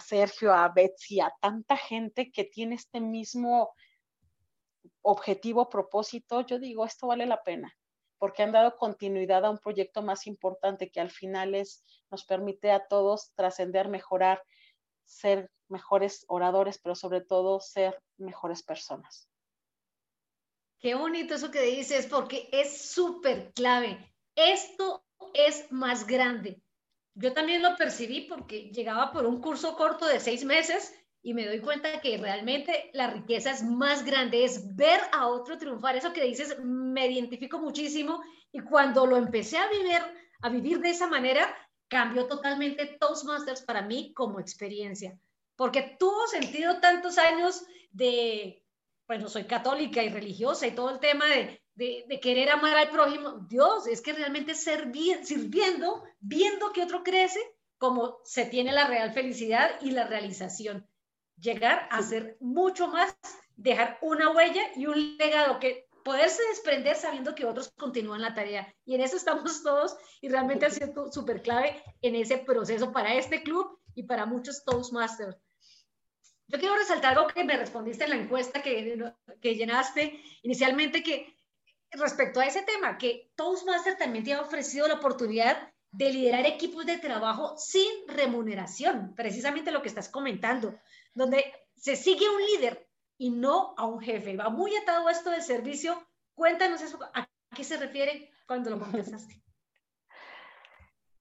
Sergio, 0.00 0.52
a 0.52 0.68
Betsy, 0.68 1.20
a 1.20 1.32
tanta 1.40 1.76
gente 1.76 2.32
que 2.32 2.44
tiene 2.44 2.74
este 2.74 3.00
mismo 3.00 3.72
objetivo, 5.02 5.68
propósito, 5.68 6.42
yo 6.42 6.58
digo, 6.58 6.84
esto 6.84 7.06
vale 7.06 7.26
la 7.26 7.42
pena, 7.42 7.76
porque 8.18 8.42
han 8.42 8.52
dado 8.52 8.76
continuidad 8.76 9.44
a 9.44 9.50
un 9.50 9.58
proyecto 9.58 10.02
más 10.02 10.26
importante 10.26 10.90
que 10.90 11.00
al 11.00 11.10
final 11.10 11.54
es, 11.54 11.84
nos 12.10 12.24
permite 12.24 12.70
a 12.70 12.86
todos 12.86 13.32
trascender, 13.34 13.88
mejorar, 13.88 14.42
ser 15.04 15.50
mejores 15.68 16.24
oradores, 16.28 16.78
pero 16.82 16.94
sobre 16.94 17.20
todo 17.20 17.60
ser 17.60 18.00
mejores 18.18 18.62
personas. 18.62 19.28
Qué 20.78 20.94
bonito 20.94 21.34
eso 21.34 21.50
que 21.50 21.62
dices, 21.62 22.06
porque 22.06 22.48
es 22.52 22.90
súper 22.90 23.52
clave. 23.52 24.14
Esto 24.34 25.04
es 25.34 25.70
más 25.70 26.06
grande. 26.06 26.62
Yo 27.14 27.34
también 27.34 27.62
lo 27.62 27.76
percibí 27.76 28.22
porque 28.22 28.70
llegaba 28.70 29.12
por 29.12 29.26
un 29.26 29.40
curso 29.40 29.76
corto 29.76 30.06
de 30.06 30.20
seis 30.20 30.44
meses 30.44 30.94
y 31.22 31.34
me 31.34 31.46
doy 31.46 31.60
cuenta 31.60 32.00
que 32.00 32.16
realmente 32.16 32.90
la 32.94 33.10
riqueza 33.10 33.50
es 33.50 33.62
más 33.62 34.04
grande, 34.04 34.44
es 34.44 34.74
ver 34.74 35.00
a 35.12 35.26
otro 35.28 35.58
triunfar. 35.58 35.96
Eso 35.96 36.12
que 36.12 36.24
dices, 36.24 36.58
me 36.62 37.08
identifico 37.08 37.58
muchísimo 37.58 38.22
y 38.52 38.60
cuando 38.60 39.06
lo 39.06 39.16
empecé 39.16 39.58
a 39.58 39.68
vivir, 39.68 40.00
a 40.40 40.48
vivir 40.48 40.80
de 40.80 40.90
esa 40.90 41.06
manera, 41.06 41.54
cambió 41.88 42.26
totalmente 42.26 42.86
Toastmasters 42.98 43.62
para 43.62 43.82
mí 43.82 44.14
como 44.14 44.40
experiencia, 44.40 45.18
porque 45.56 45.96
tuvo 45.98 46.26
sentido 46.28 46.80
tantos 46.80 47.18
años 47.18 47.64
de, 47.90 48.64
bueno, 49.06 49.28
soy 49.28 49.44
católica 49.44 50.02
y 50.02 50.08
religiosa 50.08 50.66
y 50.66 50.74
todo 50.74 50.90
el 50.90 51.00
tema 51.00 51.26
de, 51.26 51.60
de, 51.74 52.20
querer 52.20 52.48
amar 52.50 52.76
al 52.76 52.90
prójimo. 52.90 53.46
Dios, 53.48 53.86
es 53.86 54.00
que 54.00 54.12
realmente 54.12 54.54
servir, 54.54 55.24
sirviendo, 55.24 56.02
viendo 56.20 56.72
que 56.72 56.82
otro 56.82 57.02
crece, 57.02 57.40
como 57.76 58.20
se 58.24 58.46
tiene 58.46 58.72
la 58.72 58.86
real 58.86 59.12
felicidad 59.12 59.70
y 59.80 59.90
la 59.90 60.06
realización 60.06 60.86
llegar 61.40 61.88
a 61.90 62.02
ser 62.02 62.36
mucho 62.40 62.88
más, 62.88 63.16
dejar 63.56 63.98
una 64.02 64.30
huella 64.30 64.62
y 64.76 64.86
un 64.86 65.16
legado 65.16 65.58
que 65.58 65.88
poderse 66.04 66.42
desprender 66.48 66.96
sabiendo 66.96 67.34
que 67.34 67.44
otros 67.44 67.72
continúan 67.76 68.22
la 68.22 68.34
tarea. 68.34 68.74
Y 68.84 68.94
en 68.94 69.00
eso 69.00 69.16
estamos 69.16 69.62
todos 69.62 69.96
y 70.20 70.28
realmente 70.28 70.66
ha 70.66 70.70
sido 70.70 71.10
súper 71.12 71.42
clave 71.42 71.82
en 72.02 72.14
ese 72.14 72.38
proceso 72.38 72.92
para 72.92 73.14
este 73.14 73.42
club 73.42 73.78
y 73.94 74.04
para 74.04 74.26
muchos 74.26 74.64
Toastmasters. 74.64 75.36
Yo 76.46 76.58
quiero 76.58 76.74
resaltar 76.74 77.16
algo 77.16 77.28
que 77.28 77.44
me 77.44 77.56
respondiste 77.56 78.04
en 78.04 78.10
la 78.10 78.16
encuesta 78.16 78.60
que, 78.60 79.12
que 79.40 79.54
llenaste 79.54 80.20
inicialmente, 80.42 81.02
que 81.02 81.36
respecto 81.92 82.40
a 82.40 82.46
ese 82.46 82.62
tema, 82.62 82.98
que 82.98 83.30
Toastmaster 83.36 83.96
también 83.96 84.24
te 84.24 84.32
ha 84.32 84.40
ofrecido 84.40 84.88
la 84.88 84.94
oportunidad 84.94 85.72
de 85.92 86.12
liderar 86.12 86.46
equipos 86.46 86.86
de 86.86 86.98
trabajo 86.98 87.56
sin 87.58 87.90
remuneración, 88.06 89.14
precisamente 89.16 89.72
lo 89.72 89.82
que 89.82 89.88
estás 89.88 90.08
comentando 90.08 90.78
donde 91.14 91.44
se 91.76 91.96
sigue 91.96 92.28
un 92.28 92.40
líder 92.42 92.88
y 93.18 93.30
no 93.30 93.74
a 93.76 93.86
un 93.86 94.00
jefe. 94.00 94.36
Va 94.36 94.48
muy 94.48 94.74
atado 94.76 95.08
a 95.08 95.12
esto 95.12 95.30
del 95.30 95.42
servicio. 95.42 96.06
Cuéntanos 96.34 96.80
eso, 96.80 96.98
¿a 97.14 97.28
qué 97.54 97.64
se 97.64 97.76
refiere 97.76 98.30
cuando 98.46 98.70
lo 98.70 98.78
contestaste? 98.78 99.42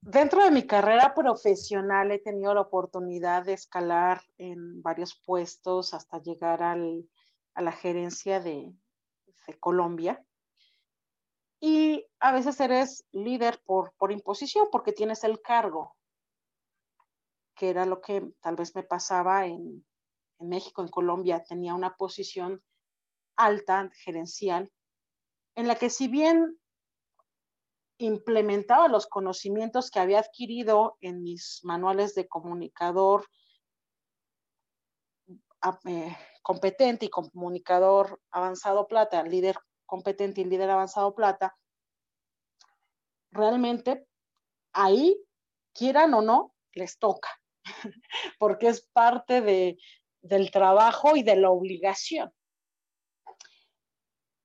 Dentro 0.02 0.44
de 0.44 0.52
mi 0.52 0.66
carrera 0.66 1.14
profesional 1.14 2.12
he 2.12 2.20
tenido 2.20 2.54
la 2.54 2.62
oportunidad 2.62 3.44
de 3.44 3.54
escalar 3.54 4.22
en 4.38 4.82
varios 4.82 5.22
puestos 5.26 5.94
hasta 5.94 6.22
llegar 6.22 6.64
al, 6.64 7.06
a 7.54 7.62
la 7.62 7.74
gerencia 7.74 8.40
de, 8.40 8.74
de, 9.46 9.60
Colombia. 9.60 10.24
Y 11.60 12.06
a 12.20 12.32
veces 12.32 12.60
eres 12.60 13.06
líder 13.12 13.62
por, 13.66 13.94
por 13.98 14.12
imposición, 14.12 14.68
porque 14.72 14.94
tienes 14.94 15.24
el 15.24 15.42
cargo 15.42 15.96
que 17.60 17.70
era 17.70 17.86
lo 17.86 18.00
que 18.00 18.26
tal 18.40 18.56
vez 18.56 18.74
me 18.74 18.84
pasaba 18.84 19.46
en, 19.46 19.86
México, 20.40 20.82
en 20.82 20.88
Colombia, 20.88 21.44
tenía 21.44 21.74
una 21.74 21.98
posición 21.98 22.64
alta, 23.36 23.92
gerencial, 24.06 24.72
en 25.56 25.68
la 25.68 25.76
que 25.76 25.90
si 25.90 26.08
bien 26.08 26.58
implementaba 27.98 28.88
los 28.88 29.08
conocimientos 29.08 29.92
que 29.92 30.00
había 30.00 30.20
adquirido 30.20 30.96
en 31.02 31.22
mis 31.22 31.60
manuales 31.64 32.16
de 32.16 32.30
comunicador 32.30 33.26
eh, 35.84 36.18
competente 36.42 37.08
y 37.08 37.10
comunicador 37.10 38.22
avanzado 38.32 38.88
plata, 38.88 39.22
líder 39.24 39.58
competente 39.90 40.42
y 40.42 40.46
líder 40.46 40.70
avanzado 40.70 41.16
plata, 41.16 41.58
realmente 43.32 44.08
ahí, 44.72 45.20
quieran 45.74 46.14
o 46.14 46.22
no, 46.22 46.54
les 46.74 46.98
toca. 47.00 47.30
porque 48.40 48.68
es 48.68 48.88
parte 48.94 49.42
de, 49.42 49.78
del 50.22 50.52
trabajo 50.52 51.16
y 51.16 51.24
de 51.24 51.36
la 51.36 51.50
obligación. 51.50 52.32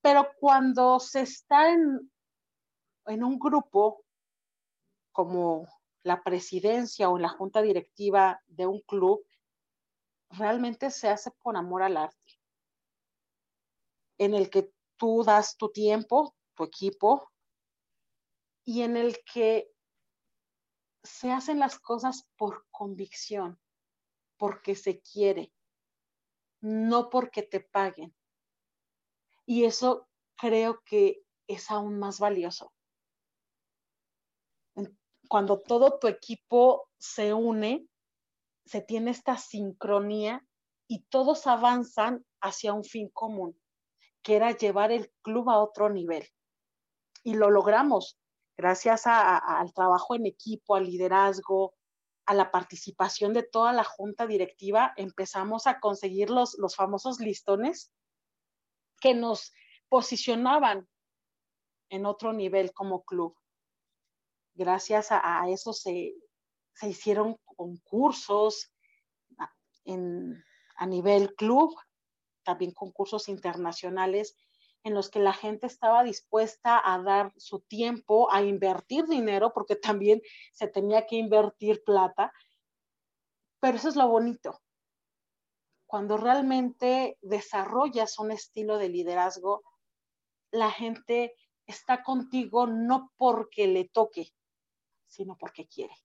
Pero 0.01 0.29
cuando 0.39 0.99
se 0.99 1.21
está 1.21 1.71
en, 1.71 2.11
en 3.07 3.23
un 3.23 3.39
grupo 3.39 4.03
como 5.11 5.67
la 6.03 6.21
presidencia 6.21 7.09
o 7.09 7.17
la 7.17 7.29
junta 7.29 7.61
directiva 7.61 8.41
de 8.45 8.67
un 8.67 8.81
club, 8.81 9.25
realmente 10.29 10.91
se 10.91 11.09
hace 11.09 11.31
por 11.41 11.55
amor 11.57 11.81
al 11.81 11.97
arte, 11.97 12.39
en 14.19 14.33
el 14.35 14.49
que 14.49 14.74
tú 14.97 15.23
das 15.23 15.57
tu 15.57 15.69
tiempo, 15.69 16.35
tu 16.55 16.63
equipo, 16.63 17.31
y 18.63 18.81
en 18.81 18.97
el 18.97 19.17
que 19.31 19.71
se 21.03 21.31
hacen 21.31 21.59
las 21.59 21.77
cosas 21.79 22.27
por 22.35 22.65
convicción, 22.71 23.59
porque 24.37 24.75
se 24.75 25.01
quiere, 25.01 25.53
no 26.61 27.09
porque 27.09 27.43
te 27.43 27.59
paguen. 27.59 28.15
Y 29.45 29.65
eso 29.65 30.07
creo 30.35 30.81
que 30.83 31.23
es 31.47 31.69
aún 31.69 31.99
más 31.99 32.19
valioso. 32.19 32.73
Cuando 35.29 35.59
todo 35.59 35.99
tu 35.99 36.07
equipo 36.07 36.89
se 36.97 37.33
une, 37.33 37.87
se 38.65 38.81
tiene 38.81 39.11
esta 39.11 39.37
sincronía 39.37 40.45
y 40.87 41.03
todos 41.03 41.47
avanzan 41.47 42.25
hacia 42.41 42.73
un 42.73 42.83
fin 42.83 43.09
común, 43.09 43.59
que 44.25 44.35
era 44.35 44.57
llevar 44.57 44.91
el 44.91 45.13
club 45.21 45.51
a 45.51 45.59
otro 45.59 45.87
nivel. 45.87 46.27
Y 47.23 47.35
lo 47.35 47.51
logramos 47.51 48.19
gracias 48.57 49.03
al 49.05 49.71
trabajo 49.73 50.15
en 50.15 50.25
equipo, 50.25 50.75
al 50.75 50.85
liderazgo, 50.85 51.75
a 52.25 52.33
la 52.33 52.49
participación 52.49 53.33
de 53.33 53.43
toda 53.43 53.71
la 53.71 53.83
junta 53.83 54.25
directiva, 54.25 54.93
empezamos 54.97 55.67
a 55.67 55.79
conseguir 55.79 56.31
los, 56.31 56.57
los 56.57 56.75
famosos 56.75 57.19
listones 57.19 57.93
que 58.99 59.13
nos 59.13 59.53
posicionaban 59.89 60.89
en 61.89 62.07
otro 62.07 62.33
nivel 62.33 62.73
como 62.73 63.03
club. 63.03 63.37
Gracias 64.55 65.09
a, 65.11 65.47
eso 65.49 65.71
se, 65.71 66.15
se, 66.73 66.89
hicieron 66.89 67.37
concursos 67.45 68.73
en, 69.83 70.43
a 70.77 70.87
nivel 70.87 71.35
club, 71.35 71.75
también 72.45 72.71
concursos 72.71 73.27
internacionales 73.27 74.37
en 74.85 74.93
los 74.93 75.09
que 75.09 75.19
la 75.19 75.33
gente 75.33 75.65
estaba 75.65 76.03
dispuesta 76.03 76.79
a 76.81 77.01
dar 77.01 77.33
su 77.37 77.59
tiempo, 77.59 78.31
a 78.31 78.43
invertir 78.43 79.05
dinero, 79.07 79.51
porque 79.51 79.75
también 79.75 80.21
se 80.53 80.67
tenía 80.67 81.07
que 81.07 81.15
invertir 81.15 81.83
plata. 81.83 82.31
Pero 83.59 83.77
eso 83.77 83.89
es 83.89 83.95
lo 83.95 84.07
bonito. 84.07 84.61
Cuando 85.87 86.17
realmente 86.17 87.17
desarrollas 87.21 88.19
un 88.19 88.31
estilo 88.31 88.77
de 88.77 88.89
liderazgo, 88.89 89.63
la 90.51 90.69
gente 90.69 91.35
está 91.65 92.03
contigo 92.03 92.67
no 92.67 93.11
porque 93.17 93.67
le 93.67 93.85
toque, 93.85 94.33
sino 95.07 95.35
porque 95.35 95.67
quiere. 95.67 95.95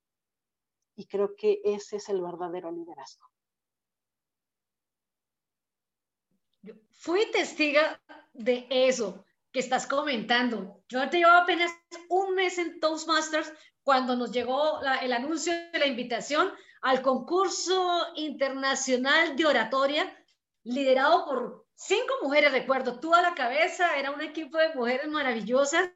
Y 0.96 1.07
creo 1.07 1.37
que 1.37 1.61
ese 1.64 1.96
es 1.96 2.09
el 2.09 2.22
verdadero 2.22 2.70
liderazgo. 2.70 3.29
Fui 6.92 7.31
testiga 7.31 8.01
de 8.33 8.66
eso 8.70 9.25
que 9.53 9.61
estás 9.61 9.87
comentando. 9.87 10.83
Yo 10.88 11.09
te 11.11 11.18
llevo 11.18 11.33
apenas 11.33 11.73
un 12.09 12.35
mes 12.35 12.59
en 12.59 12.79
Toastmasters 12.81 13.53
cuando 13.83 14.16
nos 14.16 14.31
llegó 14.31 14.81
el 15.03 15.12
anuncio 15.12 15.53
de 15.73 15.79
la 15.79 15.87
invitación 15.87 16.53
al 16.83 17.03
concurso 17.03 18.07
internacional 18.14 19.37
de 19.37 19.46
oratoria 19.46 20.16
liderado 20.62 21.25
por 21.25 21.66
cinco 21.75 22.14
mujeres, 22.23 22.53
recuerdo, 22.53 23.01
tú 23.01 23.14
a 23.14 23.23
la 23.23 23.35
cabeza, 23.35 23.96
era 23.96 24.11
un 24.11 24.20
equipo 24.20 24.59
de 24.59 24.75
mujeres 24.75 25.09
maravillosas. 25.09 25.90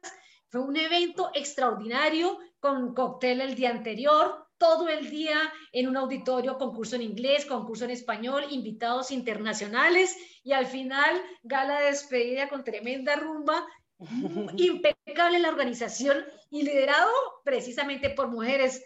Fue 0.49 0.61
un 0.61 0.75
evento 0.75 1.31
extraordinario 1.33 2.39
con 2.59 2.93
cóctel 2.93 3.41
el 3.41 3.55
día 3.55 3.69
anterior, 3.69 4.44
todo 4.57 4.87
el 4.89 5.09
día 5.09 5.37
en 5.71 5.87
un 5.87 5.97
auditorio, 5.97 6.57
concurso 6.57 6.95
en 6.95 7.01
inglés, 7.01 7.45
concurso 7.45 7.85
en 7.85 7.91
español, 7.91 8.45
invitados 8.49 9.11
internacionales 9.11 10.15
y 10.43 10.53
al 10.53 10.65
final 10.65 11.21
gala 11.43 11.79
de 11.81 11.87
despedida 11.87 12.49
con 12.49 12.63
tremenda 12.63 13.15
rumba, 13.15 13.65
impecable 14.57 15.39
la 15.39 15.49
organización 15.49 16.25
y 16.49 16.63
liderado 16.63 17.11
precisamente 17.43 18.09
por 18.09 18.27
mujeres. 18.27 18.83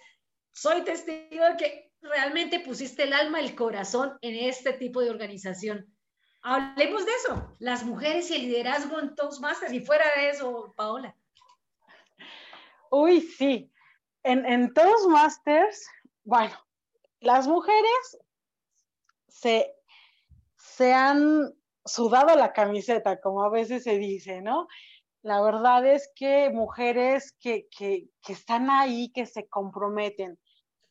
Soy 0.52 0.82
testigo 0.84 1.46
de 1.46 1.58
que 1.58 1.92
realmente 2.02 2.60
pusiste 2.60 3.04
el 3.04 3.14
alma, 3.14 3.40
el 3.40 3.56
corazón 3.56 4.18
en 4.22 4.36
este 4.36 4.74
tipo 4.74 5.02
de 5.02 5.10
organización. 5.10 5.94
Hablemos 6.42 7.06
de 7.06 7.12
eso, 7.12 7.56
las 7.60 7.84
mujeres 7.84 8.32
y 8.32 8.36
el 8.36 8.42
liderazgo 8.44 9.00
en 9.00 9.14
Toastmasters 9.16 9.74
y 9.74 9.82
fuera 9.82 10.06
de 10.16 10.30
eso, 10.30 10.74
Paola. 10.76 11.16
Uy, 12.92 13.22
sí. 13.22 13.70
En, 14.24 14.46
en 14.46 14.74
Toastmasters, 14.74 15.88
bueno, 16.24 16.56
las 17.22 17.48
mujeres 17.48 18.18
se, 19.28 19.74
se 20.58 20.94
han 20.94 21.54
sudado 21.86 22.36
la 22.36 22.54
camiseta, 22.54 23.20
como 23.20 23.44
a 23.44 23.50
veces 23.50 23.84
se 23.84 23.98
dice, 23.98 24.42
¿no? 24.42 24.68
La 25.22 25.42
verdad 25.42 25.86
es 25.86 26.12
que 26.16 26.50
mujeres 26.50 27.36
que, 27.40 27.68
que, 27.76 28.10
que 28.22 28.34
están 28.34 28.70
ahí, 28.70 29.12
que 29.12 29.26
se 29.26 29.48
comprometen. 29.48 30.40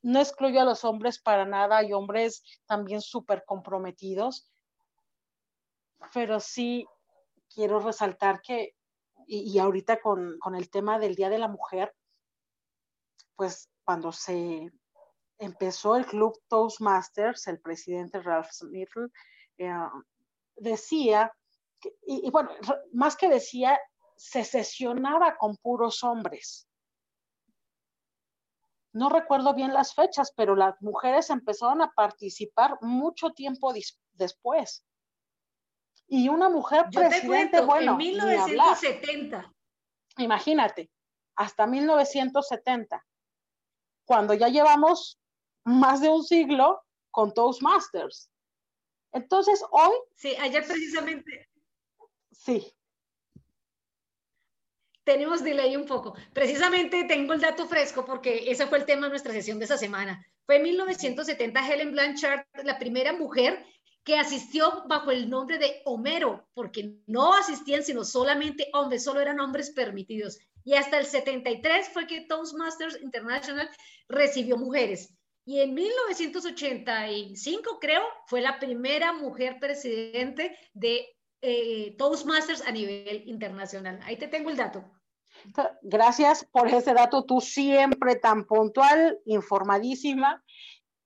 No 0.02 0.20
excluyo 0.20 0.60
a 0.60 0.64
los 0.64 0.84
hombres 0.84 1.18
para 1.18 1.44
nada, 1.46 1.78
hay 1.78 1.92
hombres 1.92 2.42
también 2.66 3.00
súper 3.00 3.44
comprometidos, 3.46 4.50
pero 6.12 6.40
sí 6.40 6.86
quiero 7.52 7.80
resaltar 7.80 8.40
que, 8.42 8.74
y, 9.26 9.58
ahorita 9.58 10.00
con, 10.00 10.38
con, 10.38 10.54
el 10.54 10.70
tema 10.70 10.98
del 10.98 11.14
Día 11.14 11.28
de 11.28 11.38
la 11.38 11.48
Mujer, 11.48 11.94
pues 13.38 13.70
cuando 13.85 14.11
se 14.11 14.68
empezó 15.38 15.94
el 15.94 16.05
club 16.07 16.37
Toastmasters, 16.48 17.46
el 17.46 17.61
presidente 17.61 18.20
Ralph 18.20 18.51
Smith 18.51 18.90
eh, 19.59 19.72
decía, 20.57 21.33
y, 22.05 22.29
bueno, 22.33 22.51
más 22.92 23.16
que 23.16 23.29
decía, 23.29 23.79
se 24.16 24.42
sesionaba 24.42 25.37
con 25.37 25.57
puros 25.57 26.03
hombres. 26.03 26.68
No 28.92 29.09
recuerdo 29.09 29.55
bien 29.55 29.72
las 29.72 29.94
fechas, 29.94 30.33
pero 30.35 30.57
las 30.57 30.74
mujeres 30.83 31.31
empezaron 31.31 31.81
a 31.81 31.92
participar 31.92 32.77
mucho 32.81 33.31
tiempo 33.31 33.72
después. 34.14 34.85
Y 36.09 36.29
una 36.29 36.48
mujer 36.48 36.87
Yo 36.90 37.03
presidente, 37.03 37.61
bueno, 37.61 37.92
en 37.92 37.98
1970. 37.98 39.55
Imagínate, 40.16 40.90
hasta 41.37 41.68
1970, 41.68 43.07
cuando 44.08 44.32
ya 44.32 44.48
llevamos 44.48 45.20
más 45.64 46.00
de 46.00 46.08
un 46.08 46.24
siglo 46.24 46.82
con 47.10 47.34
Toastmasters. 47.34 48.30
Entonces, 49.12 49.62
hoy... 49.70 49.94
Sí, 50.16 50.34
ayer 50.40 50.66
precisamente... 50.66 51.50
Sí. 52.30 52.74
Tenemos 55.04 55.44
delay 55.44 55.76
un 55.76 55.84
poco. 55.84 56.14
Precisamente 56.32 57.04
tengo 57.04 57.34
el 57.34 57.42
dato 57.42 57.68
fresco 57.68 58.06
porque 58.06 58.50
ese 58.50 58.66
fue 58.66 58.78
el 58.78 58.86
tema 58.86 59.06
de 59.06 59.10
nuestra 59.10 59.34
sesión 59.34 59.58
de 59.58 59.66
esa 59.66 59.76
semana. 59.76 60.24
Fue 60.46 60.56
en 60.56 60.62
1970 60.62 61.68
Helen 61.68 61.92
Blanchard, 61.92 62.46
la 62.64 62.78
primera 62.78 63.12
mujer 63.12 63.62
que 64.04 64.16
asistió 64.16 64.84
bajo 64.88 65.10
el 65.10 65.28
nombre 65.28 65.58
de 65.58 65.82
Homero, 65.84 66.48
porque 66.54 66.94
no 67.06 67.34
asistían 67.34 67.82
sino 67.82 68.04
solamente 68.04 68.70
hombres, 68.72 69.04
solo 69.04 69.20
eran 69.20 69.38
hombres 69.38 69.70
permitidos. 69.72 70.38
Y 70.68 70.74
hasta 70.74 70.98
el 70.98 71.07
73 71.07 71.88
fue 71.88 72.07
que 72.07 72.20
Toastmasters 72.20 73.00
International 73.00 73.70
recibió 74.07 74.59
mujeres. 74.59 75.16
Y 75.46 75.61
en 75.61 75.72
1985, 75.72 77.78
creo, 77.81 78.02
fue 78.26 78.42
la 78.42 78.59
primera 78.59 79.14
mujer 79.14 79.59
presidente 79.61 80.59
de 80.74 81.09
eh, 81.40 81.94
Toastmasters 81.96 82.61
a 82.66 82.70
nivel 82.70 83.26
internacional. 83.26 83.98
Ahí 84.02 84.18
te 84.18 84.28
tengo 84.28 84.50
el 84.50 84.59
dato. 84.59 84.85
Gracias 85.81 86.44
por 86.44 86.68
ese 86.68 86.92
dato, 86.92 87.24
tú 87.24 87.40
siempre 87.40 88.16
tan 88.16 88.44
puntual, 88.44 89.18
informadísima. 89.24 90.44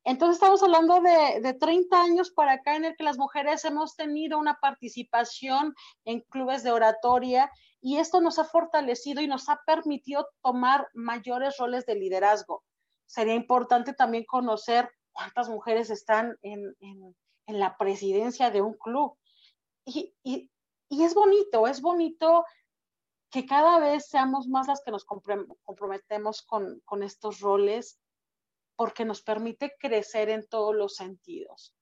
Entonces 0.04 0.36
estamos 0.36 0.62
hablando 0.62 1.00
de, 1.00 1.40
de, 1.40 1.54
30 1.54 2.02
años 2.02 2.30
para 2.30 2.54
acá 2.54 2.74
en 2.76 2.84
el 2.84 2.96
que 2.96 3.04
las 3.04 3.18
mujeres 3.18 3.64
hemos 3.64 3.94
tenido 3.94 4.38
una 4.38 4.58
participación 4.60 5.74
en 6.04 6.20
clubes 6.22 6.64
de 6.64 6.72
oratoria 6.72 7.50
y 7.80 7.98
esto 7.98 8.20
nos 8.20 8.38
ha 8.38 8.44
fortalecido 8.44 9.22
y 9.22 9.28
nos 9.28 9.48
ha 9.48 9.60
permitido 9.64 10.28
tomar 10.42 10.88
mayores 10.92 11.56
roles 11.58 11.86
de 11.86 11.94
liderazgo 11.94 12.64
sería 13.12 13.34
importante 13.34 13.92
también 13.92 14.24
conocer 14.24 14.90
cuántas 15.12 15.50
mujeres 15.50 15.90
están 15.90 16.38
en, 16.40 16.74
la 17.46 17.76
presidencia 17.76 18.50
de 18.50 18.62
un 18.62 18.72
club. 18.72 19.18
Y, 19.84 20.14
es 20.88 21.14
bonito, 21.14 21.66
es 21.66 21.82
bonito 21.82 22.46
que 23.30 23.44
cada 23.44 23.78
vez 23.78 24.08
seamos 24.08 24.48
más 24.48 24.66
las 24.66 24.82
que 24.82 24.90
nos 24.90 25.04
comprometemos 25.04 26.40
con, 26.40 26.80
con 26.86 27.02
estos 27.02 27.40
roles 27.40 28.00
porque 28.76 29.04
nos 29.04 29.22
permite 29.22 29.74
crecer 29.78 30.28
en 30.28 30.46
todos 30.48 30.74
los 30.74 30.96
sentidos. 30.96 31.74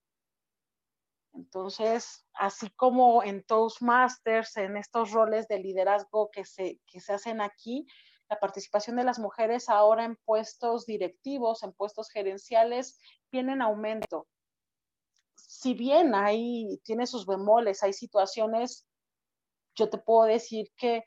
Entonces, 1.32 2.26
así 2.34 2.70
como 2.70 3.22
en 3.22 3.44
Toastmasters, 3.44 4.56
en 4.56 4.76
estos 4.76 5.12
roles 5.12 5.46
de 5.48 5.60
liderazgo 5.60 6.30
que 6.30 6.44
se, 6.44 6.80
que 6.86 7.00
se 7.00 7.12
hacen 7.12 7.40
aquí, 7.40 7.86
la 8.28 8.38
participación 8.38 8.96
de 8.96 9.04
las 9.04 9.18
mujeres 9.18 9.68
ahora 9.68 10.04
en 10.04 10.16
puestos 10.24 10.86
directivos, 10.86 11.62
en 11.62 11.72
puestos 11.72 12.10
gerenciales, 12.10 12.98
viene 13.30 13.52
en 13.52 13.62
aumento. 13.62 14.28
Si 15.34 15.74
bien 15.74 16.14
ahí 16.14 16.80
tiene 16.84 17.06
sus 17.06 17.26
bemoles, 17.26 17.82
hay 17.82 17.92
situaciones, 17.92 18.86
yo 19.74 19.90
te 19.90 19.98
puedo 19.98 20.24
decir 20.24 20.70
que 20.76 21.04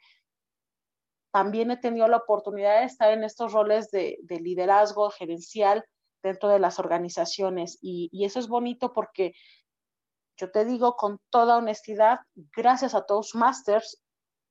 también 1.33 1.71
he 1.71 1.77
tenido 1.77 2.07
la 2.07 2.17
oportunidad 2.17 2.79
de 2.79 2.85
estar 2.85 3.11
en 3.11 3.23
estos 3.23 3.53
roles 3.53 3.89
de, 3.89 4.19
liderazgo 4.29 5.09
gerencial 5.09 5.83
dentro 6.21 6.47
de 6.47 6.59
las 6.59 6.77
organizaciones 6.77 7.79
y, 7.81 8.23
eso 8.23 8.39
es 8.39 8.47
bonito 8.47 8.93
porque 8.93 9.33
yo 10.37 10.51
te 10.51 10.63
digo 10.63 10.95
con 10.95 11.19
toda 11.31 11.57
honestidad, 11.57 12.19
gracias 12.55 12.93
a 12.93 13.07
Toastmasters, 13.07 14.03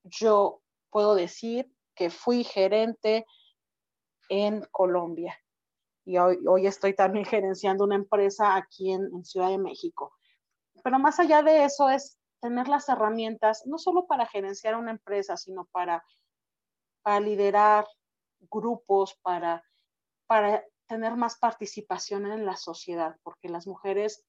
yo 0.02 0.60
puedo 0.90 1.14
decir 1.14 1.72
que 1.94 2.10
fui 2.10 2.42
gerente 2.42 3.26
en 4.28 4.66
Colombia 4.72 5.38
y 6.04 6.18
hoy, 6.18 6.38
hoy 6.48 6.66
estoy 6.66 6.96
también 6.96 7.24
gerenciando 7.24 7.84
una 7.84 7.94
empresa 7.94 8.56
aquí 8.56 8.90
en, 8.90 9.24
Ciudad 9.24 9.50
de 9.50 9.58
México. 9.58 10.12
Pero 10.82 10.98
más 10.98 11.20
allá 11.20 11.44
de 11.44 11.64
eso 11.64 11.88
es 11.88 12.18
tener 12.40 12.66
las 12.66 12.88
herramientas, 12.88 13.62
no 13.66 13.78
solo 13.78 14.06
para 14.08 14.26
gerenciar 14.26 14.74
una 14.74 14.90
empresa, 14.90 15.36
sino 15.36 15.66
para, 15.66 16.04
para 17.02 17.20
liderar 17.20 17.86
grupos, 18.50 19.18
para, 19.22 19.64
para 20.26 20.64
tener 20.86 21.16
más 21.16 21.38
participación 21.38 22.26
en 22.26 22.44
la 22.46 22.56
sociedad, 22.56 23.16
porque 23.22 23.48
las 23.48 23.66
mujeres 23.66 24.24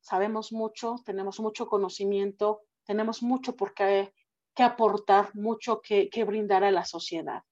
sabemos 0.00 0.52
mucho, 0.52 0.96
tenemos 1.04 1.40
mucho 1.40 1.66
conocimiento, 1.66 2.62
tenemos 2.84 3.22
mucho 3.22 3.56
por 3.56 3.74
qué 3.74 4.12
que 4.56 4.62
aportar, 4.62 5.34
mucho 5.34 5.82
que, 5.82 6.08
brindar 6.24 6.64
a 6.64 6.70
la 6.70 6.84
sociedad. 6.84 7.42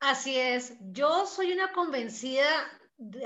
Así 0.00 0.36
es, 0.36 0.74
yo 0.80 1.24
soy 1.24 1.52
una 1.52 1.72
convencida, 1.72 2.44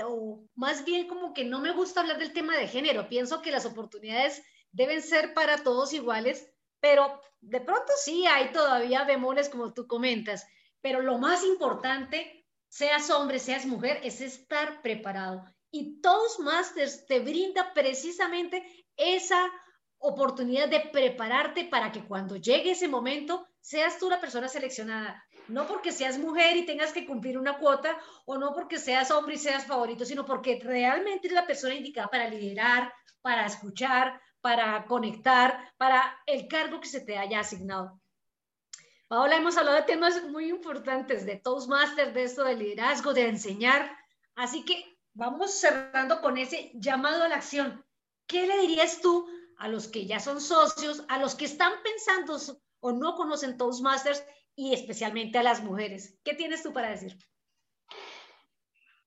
o 0.05 0.43
más 0.55 0.85
bien 0.85 1.07
como 1.07 1.33
que 1.33 1.43
no 1.43 1.59
me 1.59 1.73
gusta 1.73 2.01
hablar 2.01 2.19
del 2.19 2.31
tema 2.31 2.55
de 2.55 2.67
género, 2.67 3.09
pienso 3.09 3.41
que 3.41 3.51
las 3.51 3.65
oportunidades 3.65 4.43
deben 4.71 5.01
ser 5.01 5.33
para 5.33 5.63
todos 5.63 5.93
iguales, 5.93 6.50
pero 6.81 7.21
de 7.39 7.61
pronto 7.61 7.93
sí 8.03 8.25
hay 8.25 8.51
todavía 8.51 9.05
bemoles 9.05 9.47
como 9.47 9.73
tú 9.73 9.87
comentas, 9.87 10.45
pero 10.81 11.01
lo 11.01 11.17
más 11.17 11.45
importante, 11.45 12.45
seas 12.67 13.09
hombre, 13.09 13.39
seas 13.39 13.65
mujer, 13.65 14.01
es 14.03 14.19
estar 14.19 14.81
preparado. 14.81 15.45
Y 15.71 16.01
Toastmasters 16.01 17.05
te 17.05 17.19
brinda 17.19 17.73
precisamente 17.73 18.65
esa 18.97 19.49
oportunidad 19.99 20.67
de 20.67 20.81
prepararte 20.91 21.65
para 21.65 21.91
que 21.91 22.03
cuando 22.05 22.35
llegue 22.35 22.71
ese 22.71 22.87
momento 22.87 23.47
seas 23.61 23.99
tú 23.99 24.09
la 24.09 24.19
persona 24.19 24.47
seleccionada. 24.47 25.23
No 25.47 25.67
porque 25.67 25.91
seas 25.91 26.17
mujer 26.17 26.57
y 26.57 26.65
tengas 26.65 26.91
que 26.91 27.05
cumplir 27.05 27.37
una 27.37 27.57
cuota 27.57 27.97
o 28.25 28.37
no 28.37 28.53
porque 28.53 28.79
seas 28.79 29.11
hombre 29.11 29.35
y 29.35 29.37
seas 29.37 29.65
favorito, 29.65 30.03
sino 30.03 30.25
porque 30.25 30.59
realmente 30.61 31.27
eres 31.27 31.35
la 31.35 31.47
persona 31.47 31.75
indicada 31.75 32.07
para 32.07 32.27
liderar, 32.29 32.91
para 33.21 33.45
escuchar, 33.45 34.19
para 34.41 34.85
conectar, 34.85 35.73
para 35.77 36.19
el 36.25 36.47
cargo 36.47 36.79
que 36.79 36.87
se 36.87 37.01
te 37.01 37.17
haya 37.17 37.39
asignado. 37.39 38.01
Paola, 39.07 39.35
hemos 39.35 39.57
hablado 39.57 39.77
de 39.77 39.83
temas 39.83 40.23
muy 40.23 40.49
importantes, 40.49 41.25
de 41.25 41.37
Toastmasters, 41.37 42.13
de 42.13 42.23
esto 42.23 42.43
de 42.43 42.55
liderazgo, 42.55 43.13
de 43.13 43.27
enseñar. 43.27 43.97
Así 44.35 44.63
que 44.63 44.97
vamos 45.13 45.53
cerrando 45.53 46.21
con 46.21 46.37
ese 46.37 46.71
llamado 46.75 47.23
a 47.23 47.27
la 47.27 47.35
acción. 47.35 47.85
¿Qué 48.25 48.47
le 48.47 48.57
dirías 48.59 49.01
tú 49.01 49.27
a 49.57 49.67
los 49.67 49.87
que 49.87 50.07
ya 50.07 50.19
son 50.19 50.41
socios, 50.41 51.03
a 51.07 51.19
los 51.19 51.35
que 51.35 51.45
están 51.45 51.73
pensando 51.83 52.37
o 52.79 52.91
no 52.93 53.15
conocen 53.15 53.57
Toastmasters 53.57 54.23
y 54.55 54.73
especialmente 54.73 55.37
a 55.37 55.43
las 55.43 55.61
mujeres. 55.61 56.17
¿Qué 56.23 56.33
tienes 56.33 56.63
tú 56.63 56.73
para 56.73 56.89
decir? 56.89 57.17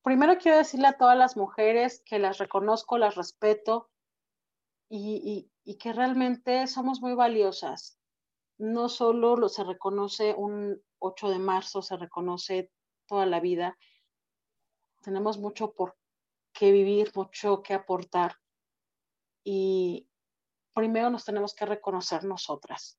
Primero 0.03 0.39
quiero 0.39 0.59
decirle 0.59 0.87
a 0.89 0.97
todas 0.97 1.19
las 1.19 1.37
mujeres 1.37 2.03
que 2.05 2.19
las 2.19 2.39
reconozco, 2.39 2.99
las 2.99 3.15
respeto 3.15 3.91
y, 4.89 5.51
que 5.79 5.93
realmente 5.93 6.67
somos 6.67 7.01
muy 7.01 7.15
valiosas. 7.15 7.99
No 8.59 8.89
solo 8.89 9.37
lo 9.37 9.49
se 9.49 9.65
reconoce 9.65 10.35
un 10.35 10.81
8 10.99 11.31
de 11.31 11.39
marzo, 11.39 11.83
se 11.83 11.97
reconoce 11.97 12.71
toda 13.07 13.27
la 13.27 13.41
vida. 13.41 13.77
Tenemos 15.03 15.39
mucho 15.39 15.73
por 15.73 15.97
qué 16.53 16.71
vivir, 16.71 17.11
mucho 17.15 17.63
que 17.63 17.75
aportar 17.75 18.37
y 19.43 20.09
primero 20.73 21.11
nos 21.11 21.25
tenemos 21.25 21.55
que 21.55 21.67
reconocer 21.67 22.25
nosotras. 22.25 22.99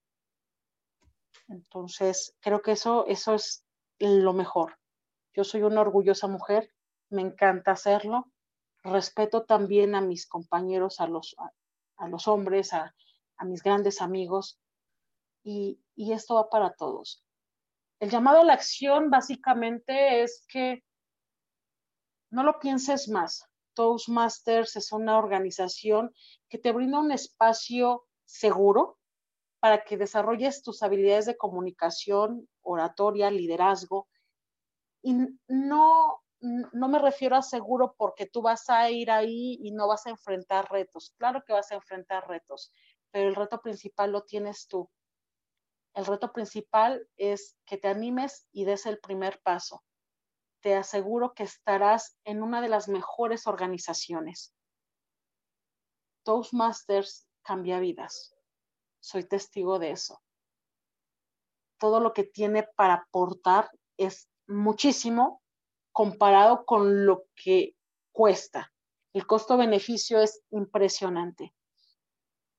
Entonces, 1.48 2.36
creo 2.40 2.62
que 2.62 2.74
eso, 2.74 3.06
eso 3.08 3.34
es 3.34 3.66
lo 4.00 4.34
mejor. 4.34 4.78
Yo 5.34 5.44
soy 5.44 5.64
una 5.64 5.82
orgullosa 5.82 6.28
mujer, 6.28 6.74
me 7.10 7.22
encanta 7.22 7.72
hacerlo. 7.72 8.32
Respeto 8.84 9.46
también 9.46 9.96
a 9.96 10.02
mis 10.02 10.28
compañeros, 10.28 11.02
a 11.02 11.08
los, 11.08 11.36
a, 11.98 12.08
los 12.08 12.28
hombres, 12.28 12.74
a, 12.74 12.94
a, 13.38 13.46
mis 13.46 13.64
grandes 13.64 14.02
amigos, 14.02 14.60
y, 15.44 15.80
y 15.96 16.14
esto 16.14 16.36
va 16.36 16.50
para 16.50 16.74
todos. 16.74 17.24
El 18.00 18.10
llamado 18.10 18.42
a 18.42 18.44
la 18.44 18.54
acción 18.54 19.10
básicamente 19.10 20.24
es 20.24 20.46
que 20.48 20.84
no 22.32 22.44
lo 22.44 22.60
pienses 22.60 23.08
más. 23.08 23.46
Toastmasters 23.74 24.76
es 24.76 24.92
una 24.92 25.18
organización 25.18 26.14
que 26.50 26.58
te 26.58 26.72
brinda 26.72 27.00
un 27.00 27.12
espacio 27.12 28.06
seguro 28.26 28.98
para 29.60 29.84
que 29.84 29.98
desarrolles 29.98 30.62
tus 30.62 30.84
habilidades 30.84 31.26
de 31.26 31.38
comunicación, 31.38 32.48
oratoria, 32.62 33.32
liderazgo. 33.32 34.08
Y 35.02 35.16
no, 35.48 36.20
no 36.42 36.88
me 36.88 37.00
refiero 37.00 37.36
a 37.36 37.42
seguro 37.42 37.96
porque 37.98 38.26
tú 38.26 38.42
vas 38.42 38.70
a 38.70 38.90
ir 38.90 39.12
ahí 39.12 39.58
y 39.62 39.72
no 39.72 39.88
vas 39.88 40.06
a 40.06 40.12
enfrentar 40.12 40.70
retos. 40.72 41.14
Claro 41.18 41.44
que 41.46 41.54
vas 41.54 41.72
a 41.72 41.76
enfrentar 41.76 42.28
retos, 42.28 42.72
pero 43.12 43.30
el 43.30 43.36
reto 43.36 43.62
principal 43.62 44.12
lo 44.12 44.24
tienes 44.24 44.68
tú. 44.68 44.90
El 45.94 46.06
reto 46.06 46.34
principal 46.34 47.08
es 47.16 47.58
que 47.66 47.78
te 47.78 47.88
animes 47.88 48.48
y 48.52 48.66
des 48.66 48.86
el 48.86 49.00
primer 49.00 49.42
paso. 49.42 49.84
Te 50.62 50.76
aseguro 50.76 51.34
que 51.34 51.44
estarás 51.44 52.18
en 52.26 52.44
una 52.44 52.62
de 52.62 52.68
las 52.68 52.90
mejores 52.90 53.48
organizaciones. 53.48 54.54
Toastmasters 56.24 57.28
cambia 57.44 57.80
vidas. 57.80 58.36
Soy 59.00 59.24
testigo 59.24 59.80
de 59.80 59.92
eso. 59.92 60.22
Todo 61.80 62.00
lo 62.00 62.12
que 62.14 62.24
tiene 62.24 62.64
para 62.76 62.96
aportar 62.96 63.70
es 63.96 64.28
muchísimo 64.48 65.42
comparado 65.96 66.66
con 66.66 67.06
lo 67.06 67.24
que 67.42 67.74
cuesta. 68.12 68.74
El 69.14 69.26
costo-beneficio 69.26 70.20
es 70.20 70.44
impresionante. 70.52 71.54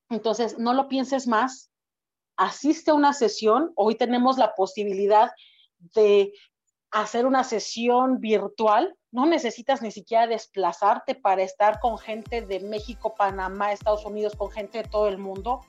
Entonces, 0.09 0.57
no 0.57 0.73
lo 0.73 0.87
pienses 0.87 1.27
más, 1.27 1.69
asiste 2.35 2.89
a 2.89 2.95
una 2.95 3.13
sesión. 3.13 3.73
Hoy 3.75 3.93
tenemos 3.93 4.39
la 4.39 4.55
posibilidad 4.55 5.29
de 5.77 6.33
hacer 6.89 7.27
una 7.27 7.43
sesión 7.43 8.19
virtual. 8.19 8.97
No 9.11 9.27
necesitas 9.27 9.83
ni 9.83 9.91
siquiera 9.91 10.25
desplazarte 10.25 11.13
para 11.13 11.43
estar 11.43 11.79
con 11.79 11.99
gente 11.99 12.41
de 12.41 12.59
México, 12.61 13.13
Panamá, 13.13 13.71
Estados 13.71 14.03
Unidos, 14.03 14.35
con 14.35 14.49
gente 14.49 14.79
de 14.79 14.89
todo 14.89 15.07
el 15.09 15.19
mundo. 15.19 15.61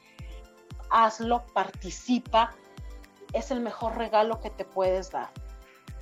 Hazlo, 0.89 1.45
participa. 1.53 2.57
Es 3.35 3.51
el 3.51 3.61
mejor 3.61 3.99
regalo 3.99 4.41
que 4.41 4.49
te 4.49 4.65
puedes 4.65 5.11
dar. 5.11 5.31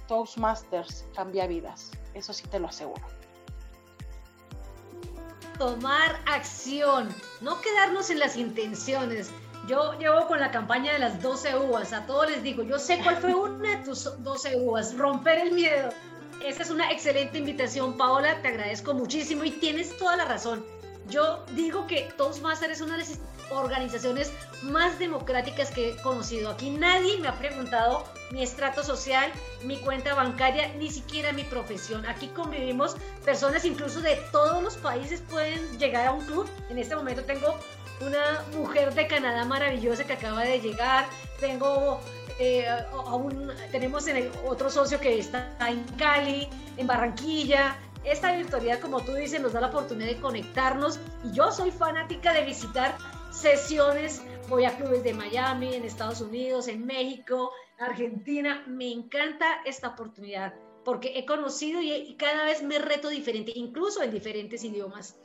Toastmasters 0.09 1.05
cambia 1.14 1.47
vidas. 1.47 1.90
Eso 2.14 2.33
sí 2.33 2.47
te 2.49 2.59
lo 2.59 2.69
aseguro. 2.69 3.03
Tomar 5.59 6.21
acción, 6.27 7.09
no 7.40 7.61
quedarnos 7.61 8.11
en 8.11 8.19
las 8.19 8.37
intenciones 8.37 9.31
yo 9.66 9.99
llevo 9.99 10.29
con 10.29 10.38
la 10.38 10.53
campaña 10.53 10.92
de 10.92 11.01
las 11.01 11.21
12 11.21 11.57
uvas. 11.59 11.92
A 11.92 12.07
todos 12.07 12.31
les 12.31 12.42
digo, 12.42 12.62
yo 12.62 12.79
sé 12.79 13.01
cuál 13.03 13.16
fue 13.16 13.35
una 13.35 13.79
de 13.79 13.85
tus 13.85 14.05
12 14.23 14.57
uvas. 14.61 14.97
Romper 14.97 15.38
el 15.38 15.53
miedo. 15.53 15.88
Esa 16.45 16.62
es 16.62 16.71
una 16.71 16.92
excelente 16.92 17.38
invitación, 17.38 17.97
Paola. 17.97 18.40
Te 18.42 18.49
agradezco 18.49 18.95
muchísimo 18.95 19.42
y 19.42 19.51
tienes 19.51 19.97
toda 19.97 20.16
la 20.16 20.25
razón. 20.25 20.64
Yo 21.09 21.45
digo 21.57 21.87
que 21.88 22.12
Toastmaster 22.16 22.71
es 22.71 22.81
una 22.81 22.92
de 22.92 22.99
las 23.01 23.19
organizaciones 23.50 24.32
más 24.62 24.98
democráticas 24.98 25.70
que 25.70 25.90
he 25.90 25.96
conocido. 25.96 26.50
Aquí 26.50 26.70
nadie 26.70 27.18
me 27.18 27.28
ha 27.28 27.38
preguntado 27.38 28.04
mi 28.30 28.42
estrato 28.42 28.82
social, 28.82 29.30
mi 29.64 29.78
cuenta 29.78 30.14
bancaria, 30.14 30.68
ni 30.74 30.90
siquiera 30.90 31.32
mi 31.32 31.44
profesión. 31.44 32.04
Aquí 32.06 32.28
convivimos 32.28 32.96
personas 33.24 33.64
incluso 33.64 34.00
de 34.00 34.16
todos 34.32 34.62
los 34.62 34.76
países 34.76 35.20
pueden 35.30 35.78
llegar 35.78 36.06
a 36.06 36.12
un 36.12 36.24
club. 36.24 36.48
En 36.70 36.78
este 36.78 36.96
momento 36.96 37.22
tengo 37.24 37.59
una 38.00 38.42
mujer 38.56 38.92
de 38.94 39.06
Canadá 39.06 39.44
maravillosa 39.44 40.04
que 40.04 40.14
acaba 40.14 40.42
de 40.42 40.61
llegar. 40.61 41.06
Tengo 41.40 42.00
eh, 42.38 42.66
tenemos 43.72 44.04
otro 44.46 44.68
socio 44.68 45.00
que 45.00 45.18
está 45.18 45.48
en 45.68 45.85
Cali, 45.98 46.48
en 46.76 46.87
Barranquilla. 46.87 47.76
Esta 48.04 48.32
virtualidad, 48.37 48.78
como 48.78 49.00
tú 49.00 49.14
dices, 49.14 49.40
nos 49.40 49.52
da 49.52 49.61
la 49.61 49.68
oportunidad 49.68 50.09
de 50.09 50.20
conectarnos 50.20 51.00
y 51.24 51.32
yo 51.32 51.50
soy 51.50 51.70
fanática 51.70 52.32
de 52.32 52.44
visitar 52.44 52.96
sesiones. 53.37 54.22
Voy 54.49 54.64
a 54.64 54.77
clubes 54.77 55.05
de 55.05 55.12
Miami, 55.12 55.75
en 55.75 55.85
Estados 55.85 56.20
Unidos, 56.20 56.68
en 56.68 56.87
México, 56.87 57.53
Argentina. 57.79 58.64
Me 58.66 58.90
encanta 58.90 59.62
esta 59.64 59.88
oportunidad 59.88 60.55
porque 60.85 61.18
he 61.18 61.27
conocido 61.27 61.83
y, 61.83 62.14
cada 62.16 62.44
vez 62.44 62.62
me 62.62 62.79
reto 62.79 63.09
diferente, 63.09 63.53
incluso 63.55 64.03
en 64.03 64.12
diferentes 64.12 64.62
idiomas. 64.62 65.18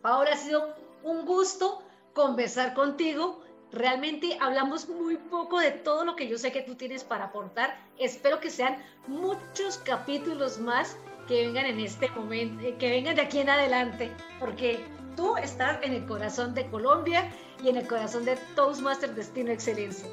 Paola, 0.00 0.30
ha 0.32 0.36
sido 0.36 0.74
un 1.02 1.26
gusto 1.26 1.82
conversar 2.14 2.72
contigo. 2.72 3.42
Realmente 3.70 4.38
hablamos 4.40 4.88
muy 4.88 5.16
poco 5.16 5.60
de 5.60 5.72
todo 5.72 6.06
lo 6.06 6.16
que 6.16 6.26
yo 6.26 6.38
sé 6.38 6.52
que 6.52 6.62
tú 6.62 6.74
tienes 6.74 7.04
para 7.04 7.26
aportar. 7.26 7.78
Espero 7.98 8.40
que 8.40 8.50
sean 8.50 8.82
muchos 9.06 9.76
capítulos 9.78 10.58
más 10.58 10.96
que 11.28 11.46
vengan 11.46 11.66
en 11.66 11.80
este 11.80 12.08
momento, 12.10 12.64
eh, 12.64 12.76
que 12.78 12.90
vengan 12.90 13.16
de 13.16 13.22
aquí 13.22 13.40
en 13.40 13.50
adelante, 13.50 14.10
porque 14.40 14.82
tú 15.16 15.36
estás 15.36 15.78
en 15.82 15.92
el 15.92 16.06
corazón 16.06 16.54
de 16.54 16.66
Colombia 16.66 17.30
y 17.62 17.68
en 17.68 17.76
el 17.76 17.86
corazón 17.86 18.24
de 18.24 18.36
Toastmaster 18.54 19.14
Destino 19.14 19.50
Excelencia. 19.50 20.08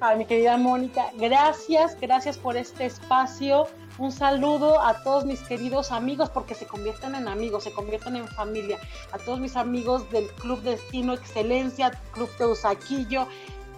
Ay, 0.00 0.18
mi 0.18 0.26
querida 0.26 0.56
Mónica, 0.56 1.10
gracias, 1.14 1.96
gracias 2.00 2.36
por 2.36 2.56
este 2.56 2.86
espacio. 2.86 3.68
Un 3.98 4.10
saludo 4.10 4.80
a 4.80 5.02
todos 5.04 5.24
mis 5.24 5.40
queridos 5.40 5.92
amigos, 5.92 6.30
porque 6.30 6.54
se 6.54 6.66
convierten 6.66 7.14
en 7.14 7.28
amigos, 7.28 7.64
se 7.64 7.72
convierten 7.72 8.16
en 8.16 8.26
familia. 8.26 8.78
A 9.12 9.18
todos 9.18 9.38
mis 9.38 9.54
amigos 9.54 10.10
del 10.10 10.26
Club 10.28 10.60
Destino 10.62 11.12
Excelencia, 11.12 11.92
Club 12.12 12.28
Teusaquillo. 12.36 13.28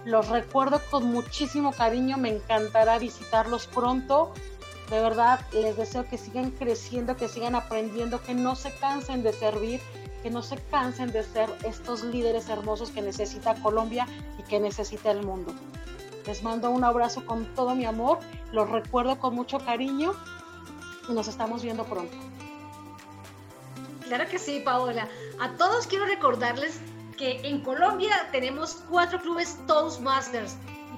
Los 0.05 0.29
recuerdo 0.29 0.81
con 0.89 1.05
muchísimo 1.05 1.73
cariño, 1.73 2.17
me 2.17 2.29
encantará 2.29 2.97
visitarlos 2.97 3.67
pronto. 3.67 4.33
De 4.89 5.01
verdad, 5.01 5.39
les 5.51 5.77
deseo 5.77 6.07
que 6.07 6.17
sigan 6.17 6.51
creciendo, 6.51 7.17
que 7.17 7.27
sigan 7.27 7.55
aprendiendo, 7.55 8.21
que 8.21 8.35
no 8.35 8.55
se 8.55 8.71
cansen 8.75 9.23
de 9.23 9.33
servir, 9.33 9.81
que 10.21 10.29
no 10.29 10.43
se 10.43 10.57
cansen 10.57 11.11
de 11.11 11.23
ser 11.23 11.49
estos 11.63 12.03
líderes 12.03 12.49
hermosos 12.49 12.91
que 12.91 13.01
necesita 13.01 13.55
Colombia 13.55 14.07
y 14.37 14.43
que 14.43 14.59
necesita 14.59 15.11
el 15.11 15.23
mundo. 15.23 15.53
Les 16.27 16.43
mando 16.43 16.71
un 16.71 16.83
abrazo 16.83 17.25
con 17.25 17.45
todo 17.55 17.75
mi 17.75 17.85
amor, 17.85 18.19
los 18.51 18.69
recuerdo 18.69 19.19
con 19.19 19.35
mucho 19.35 19.59
cariño 19.59 20.13
y 21.09 21.13
nos 21.13 21.27
estamos 21.27 21.63
viendo 21.63 21.83
pronto. 21.83 22.15
Claro 24.01 24.27
que 24.29 24.37
sí, 24.37 24.61
Paola. 24.63 25.07
A 25.39 25.49
todos 25.57 25.87
quiero 25.87 26.05
recordarles 26.05 26.79
que 27.17 27.47
en 27.47 27.61
Colombia 27.61 28.27
tenemos 28.31 28.83
cuatro 28.89 29.19
clubes 29.19 29.57
Toastmasters 29.67 30.55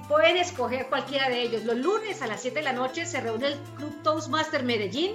pueden 0.08 0.36
escoger 0.36 0.88
cualquiera 0.88 1.28
de 1.28 1.42
ellos. 1.42 1.64
Los 1.64 1.76
lunes 1.76 2.22
a 2.22 2.26
las 2.26 2.40
7 2.42 2.58
de 2.58 2.64
la 2.64 2.72
noche 2.72 3.06
se 3.06 3.20
reúne 3.20 3.48
el 3.48 3.58
Club 3.76 4.02
Toastmaster 4.02 4.64
Medellín. 4.64 5.14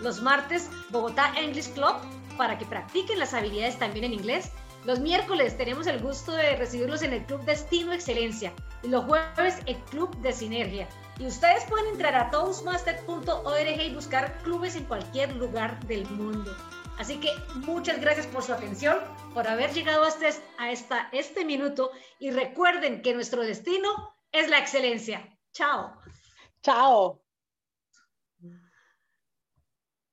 Los 0.00 0.22
martes, 0.22 0.70
Bogotá 0.90 1.32
English 1.38 1.72
Club 1.74 1.94
para 2.36 2.56
que 2.56 2.64
practiquen 2.64 3.18
las 3.18 3.34
habilidades 3.34 3.78
también 3.78 4.06
en 4.06 4.14
inglés. 4.14 4.50
Los 4.86 4.98
miércoles 4.98 5.58
tenemos 5.58 5.86
el 5.86 6.00
gusto 6.00 6.32
de 6.32 6.56
recibirlos 6.56 7.02
en 7.02 7.12
el 7.12 7.24
Club 7.26 7.44
Destino 7.44 7.92
Excelencia 7.92 8.52
y 8.82 8.88
los 8.88 9.04
jueves 9.04 9.58
el 9.66 9.76
Club 9.90 10.16
de 10.22 10.32
Sinergia. 10.32 10.88
Y 11.18 11.26
ustedes 11.26 11.64
pueden 11.64 11.88
entrar 11.88 12.14
a 12.14 12.30
toastmaster.org 12.30 13.82
y 13.82 13.94
buscar 13.94 14.38
clubes 14.42 14.74
en 14.76 14.84
cualquier 14.84 15.36
lugar 15.36 15.78
del 15.86 16.08
mundo. 16.12 16.56
Así 16.98 17.18
que 17.18 17.30
muchas 17.56 18.00
gracias 18.00 18.26
por 18.26 18.42
su 18.42 18.52
atención, 18.52 18.98
por 19.34 19.46
haber 19.48 19.72
llegado 19.72 20.04
hasta, 20.04 21.08
este 21.12 21.44
minuto 21.44 21.90
y 22.18 22.30
recuerden 22.30 23.02
que 23.02 23.14
nuestro 23.14 23.42
destino 23.42 24.16
es 24.32 24.48
la 24.48 24.58
excelencia. 24.58 25.26
Chao. 25.52 25.92
Chao. 26.62 27.22